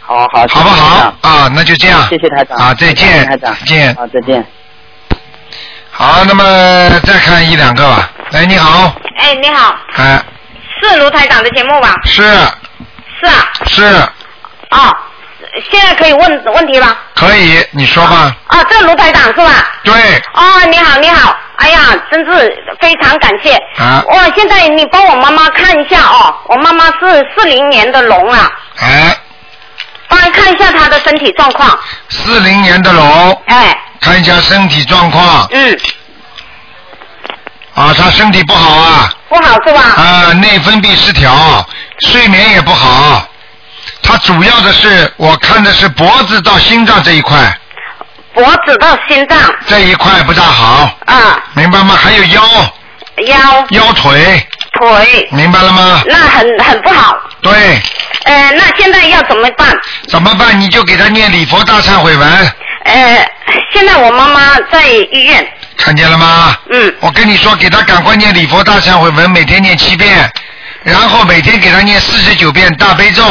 [0.00, 1.14] 好好，好不好？
[1.22, 2.06] 啊，那就这样。
[2.08, 2.56] 谢谢台长。
[2.56, 3.26] 啊，再见。
[3.26, 3.56] 台长。
[3.66, 3.90] 见。
[3.90, 4.46] 啊，再见。
[5.90, 6.44] 好，那么
[7.00, 8.10] 再看一两个吧。
[8.32, 8.94] 哎，你好。
[9.18, 9.74] 哎，你好。
[9.96, 10.22] 哎。
[10.82, 11.94] 是卢台长的节目吧？
[12.04, 12.22] 是。
[13.20, 13.52] 是啊。
[13.66, 13.84] 是。
[14.70, 14.96] 哦，
[15.70, 16.96] 现在可以问问题吧。
[17.14, 18.34] 可以，你说吧。
[18.48, 19.70] 啊，这卢台长是吧？
[19.82, 19.94] 对。
[20.34, 23.54] 哦，你好，你好，哎呀，真是非常感谢。
[23.82, 24.02] 啊。
[24.08, 28.50] 哇，现在你帮我妈妈看一下哦，我妈妈是四零年的龙啊。
[28.80, 29.16] 哎。
[30.08, 31.78] 帮看一下她的身体状况。
[32.08, 33.42] 四零年的龙。
[33.46, 33.76] 哎。
[34.00, 35.46] 看一下身体状况。
[35.50, 35.78] 嗯。
[37.78, 39.12] 啊，他身体不好啊。
[39.28, 39.80] 不好是吧？
[39.80, 41.64] 啊，内分泌失调，
[42.00, 43.24] 睡眠也不好。
[44.02, 47.36] 他主要的是，我看的是脖子到心脏这一块。
[48.34, 50.90] 脖子到心脏这一块不大好。
[51.06, 51.40] 啊。
[51.54, 51.96] 明白吗？
[51.96, 52.42] 还有腰。
[53.26, 53.66] 腰。
[53.70, 54.44] 腰腿。
[54.72, 55.28] 腿。
[55.30, 56.02] 明白了吗？
[56.06, 57.16] 那很很不好。
[57.40, 57.80] 对。
[58.24, 59.68] 呃，那现在要怎么办？
[60.08, 60.60] 怎么办？
[60.60, 62.52] 你就给他念礼佛大忏悔文。
[62.84, 63.30] 呃，
[63.72, 65.46] 现在我妈妈在医院。
[65.78, 66.56] 看见了吗？
[66.70, 66.94] 嗯。
[67.00, 70.30] 我跟你说，给他赶快念礼佛大忏悔文，每天念七遍，
[70.82, 73.22] 然后每天给他念四十九遍大悲咒。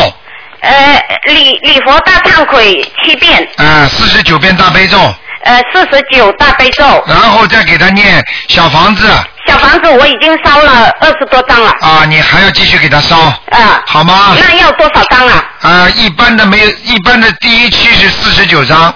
[0.61, 3.47] 呃，礼礼佛大忏悔七遍。
[3.57, 4.97] 啊，四十九遍大悲咒。
[5.43, 6.83] 呃，四十九大悲咒。
[7.07, 9.07] 然后再给他念小房子。
[9.47, 11.69] 小房子我已经烧了二十多张了。
[11.81, 13.17] 啊，你还要继续给他烧。
[13.51, 13.81] 啊。
[13.85, 14.35] 好吗？
[14.39, 15.45] 那要多少张啊？
[15.61, 18.93] 啊，一般的没有，一般的第一期是四十九张。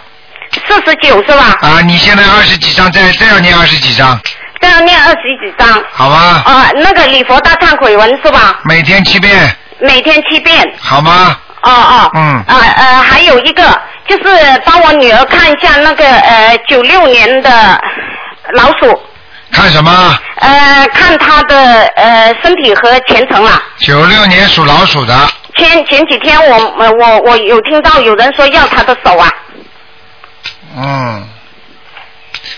[0.67, 1.57] 四十九是吧？
[1.61, 4.19] 啊，你现在二十几张，再再要念二十几张。
[4.61, 5.83] 再要念二十几张。
[5.91, 6.43] 好吗。
[6.45, 8.59] 啊，那个礼佛大忏悔文是吧？
[8.63, 9.55] 每天七遍。
[9.79, 10.71] 每天七遍。
[10.79, 11.35] 好吗？
[11.63, 12.11] 哦哦。
[12.13, 12.21] 嗯。
[12.47, 13.63] 啊呃，还有一个
[14.07, 17.81] 就是帮我女儿看一下那个呃九六年的
[18.53, 19.01] 老鼠。
[19.51, 20.19] 看什么？
[20.35, 23.61] 呃，看他的呃身体和前程啊。
[23.79, 25.13] 九六年属老鼠的。
[25.57, 29.27] 前前几天我我我有听到有人说要他的手啊。
[30.77, 31.27] 嗯，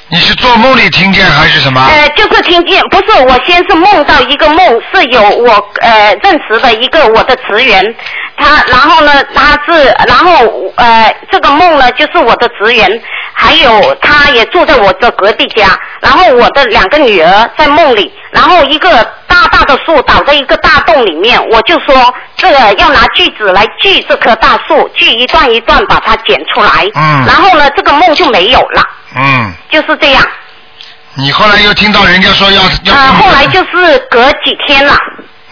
[0.09, 1.81] 你是做梦里听见还是什么？
[1.81, 7.95] 呃，就是听见，不是我先是梦到一个梦，是有我呃认识的一个我的职员，
[8.37, 13.01] 他然后呢他是然后呃这个梦呢就是我的职员，
[13.33, 15.67] 还有他也住在我的隔壁家，
[16.01, 18.89] 然后我的两个女儿在梦里，然后一个
[19.27, 28.83] 大大的树倒在一个大洞里面，我就说这个要拿锯子来锯这棵大树，锯一段一段把它剪出来，嗯，然后呢这个梦就没有了。
[29.15, 30.27] 嗯，就是这样。
[31.15, 32.95] 你后来又听到人家说要要。
[32.95, 34.97] 啊，后来就是隔几天了。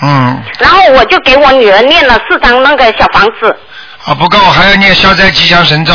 [0.02, 0.44] 嗯。
[0.58, 3.56] 然后我就给我女儿念了四张那个小房子。
[4.06, 5.94] 啊，不够，还要念消灾吉祥神咒。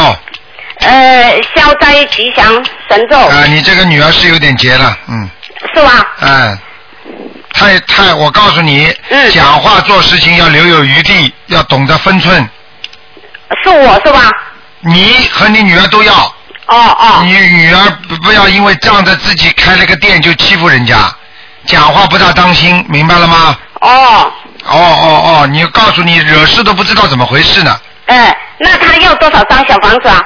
[0.78, 3.18] 呃，消灾吉祥神咒。
[3.18, 5.28] 啊，你这个女儿是有点结了，嗯。
[5.74, 6.06] 是吧？
[6.20, 6.58] 嗯。
[7.56, 12.48] 太太，我告诉你，嗯，讲话做事情要留有余地，要懂得分寸。
[13.62, 14.30] 是我是吧？
[14.80, 16.12] 你和你女儿都要。
[16.66, 17.22] 哦哦。
[17.24, 21.10] 你女儿不不要因为仗着自己开了个店就欺负人家，
[21.64, 23.56] 讲话不大当心，明白了吗？
[23.80, 24.32] 哦。
[24.68, 27.80] 哦哦哦，你告诉你惹事都不知道怎么回事呢。
[28.06, 30.22] 哎，那他要多少张小房子啊？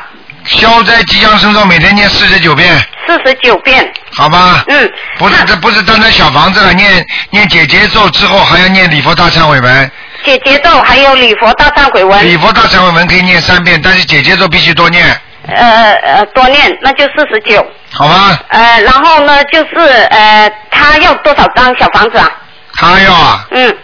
[0.47, 2.83] 消灾吉祥神咒每天念四十九遍。
[3.11, 3.93] 四十九遍。
[4.13, 4.63] 好吧。
[4.69, 4.93] 嗯。
[5.19, 9.91] 不是，这不是单单小房子了，念念姐姐咒之后还要念礼佛大忏悔文。
[10.25, 12.25] 姐姐咒还有礼佛大忏悔文。
[12.25, 15.05] 礼佛大忏悔文可以念三遍，但是姐姐咒必须多念。
[15.49, 17.67] 呃呃，多念那就四十九。
[17.93, 18.39] 好吧。
[18.49, 19.75] 呃，然后呢，就是
[20.11, 22.31] 呃，他要多少张小房子啊？
[22.75, 23.47] 他要啊。
[23.51, 23.77] 嗯。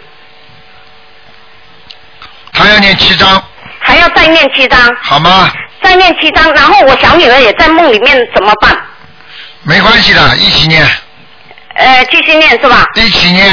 [2.53, 3.43] 他要念七张。
[3.79, 4.79] 还要再念七张。
[5.03, 5.51] 好吗？
[5.81, 8.75] 再念七张，然后我小女儿也在梦里面怎么办？
[9.67, 10.81] 没关系的，一起念。
[11.75, 12.85] 呃，继续念是吧？
[12.95, 13.45] 一起念。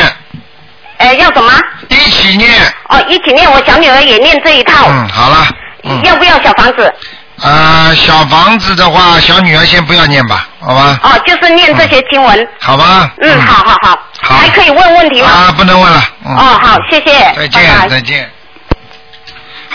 [0.99, 1.53] 呃，要什么？
[1.89, 2.53] 一起念。
[2.89, 4.87] 哦，一起念，我小女儿也念这一套。
[4.89, 5.49] 嗯，好了。
[5.83, 6.01] 嗯。
[6.05, 6.95] 要不要小房子？
[7.43, 11.01] 啊，小房子的话，小女儿先不要念吧，好吧？
[11.03, 12.49] 哦，就是念这些经文。
[12.61, 13.11] 好吧。
[13.21, 13.99] 嗯，好好好。
[14.23, 14.37] 好。
[14.37, 15.29] 还可以问问题吗？
[15.29, 16.01] 啊，不能问了。
[16.25, 17.35] 嗯哦，好，谢谢。
[17.37, 18.31] 再见，再见。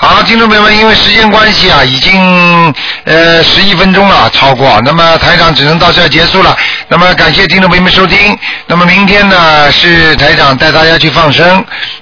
[0.01, 2.73] 好，听众朋友们，因为时间关系啊，已经
[3.03, 6.55] 呃十一分钟了，超过，那么台长只能到这儿结束了。
[6.87, 8.39] 那么感谢听众朋友们收听。
[8.65, 11.45] 那么明天呢是台长带大家去放生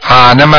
[0.08, 0.58] 啊，那么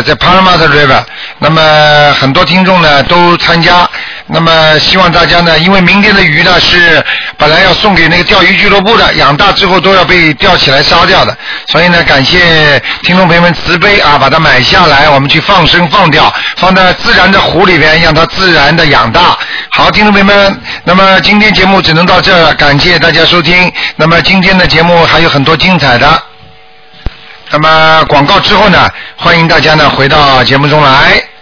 [0.00, 1.04] 在 Panama River，
[1.40, 3.86] 那么很多听众呢都参加。
[4.30, 7.02] 那么希望大家呢，因为明天的鱼呢是
[7.38, 11.34] 本来要送给那个钓鱼俱乐部的，养大之后都要被钓起来杀掉的，
[11.68, 19.38] 所以呢感谢听众朋友们慈悲啊，把它买下来，我们去放生放掉，放在自然的湖里边，让它自然的养大。
[19.70, 23.72] 好，听众朋友们，那么今天节目只能到这了，感谢大家收听。
[23.96, 26.22] 那么今天的节目还有很多精彩的，
[27.50, 31.37] 那么广告之后呢，欢迎大家呢回到节目中来。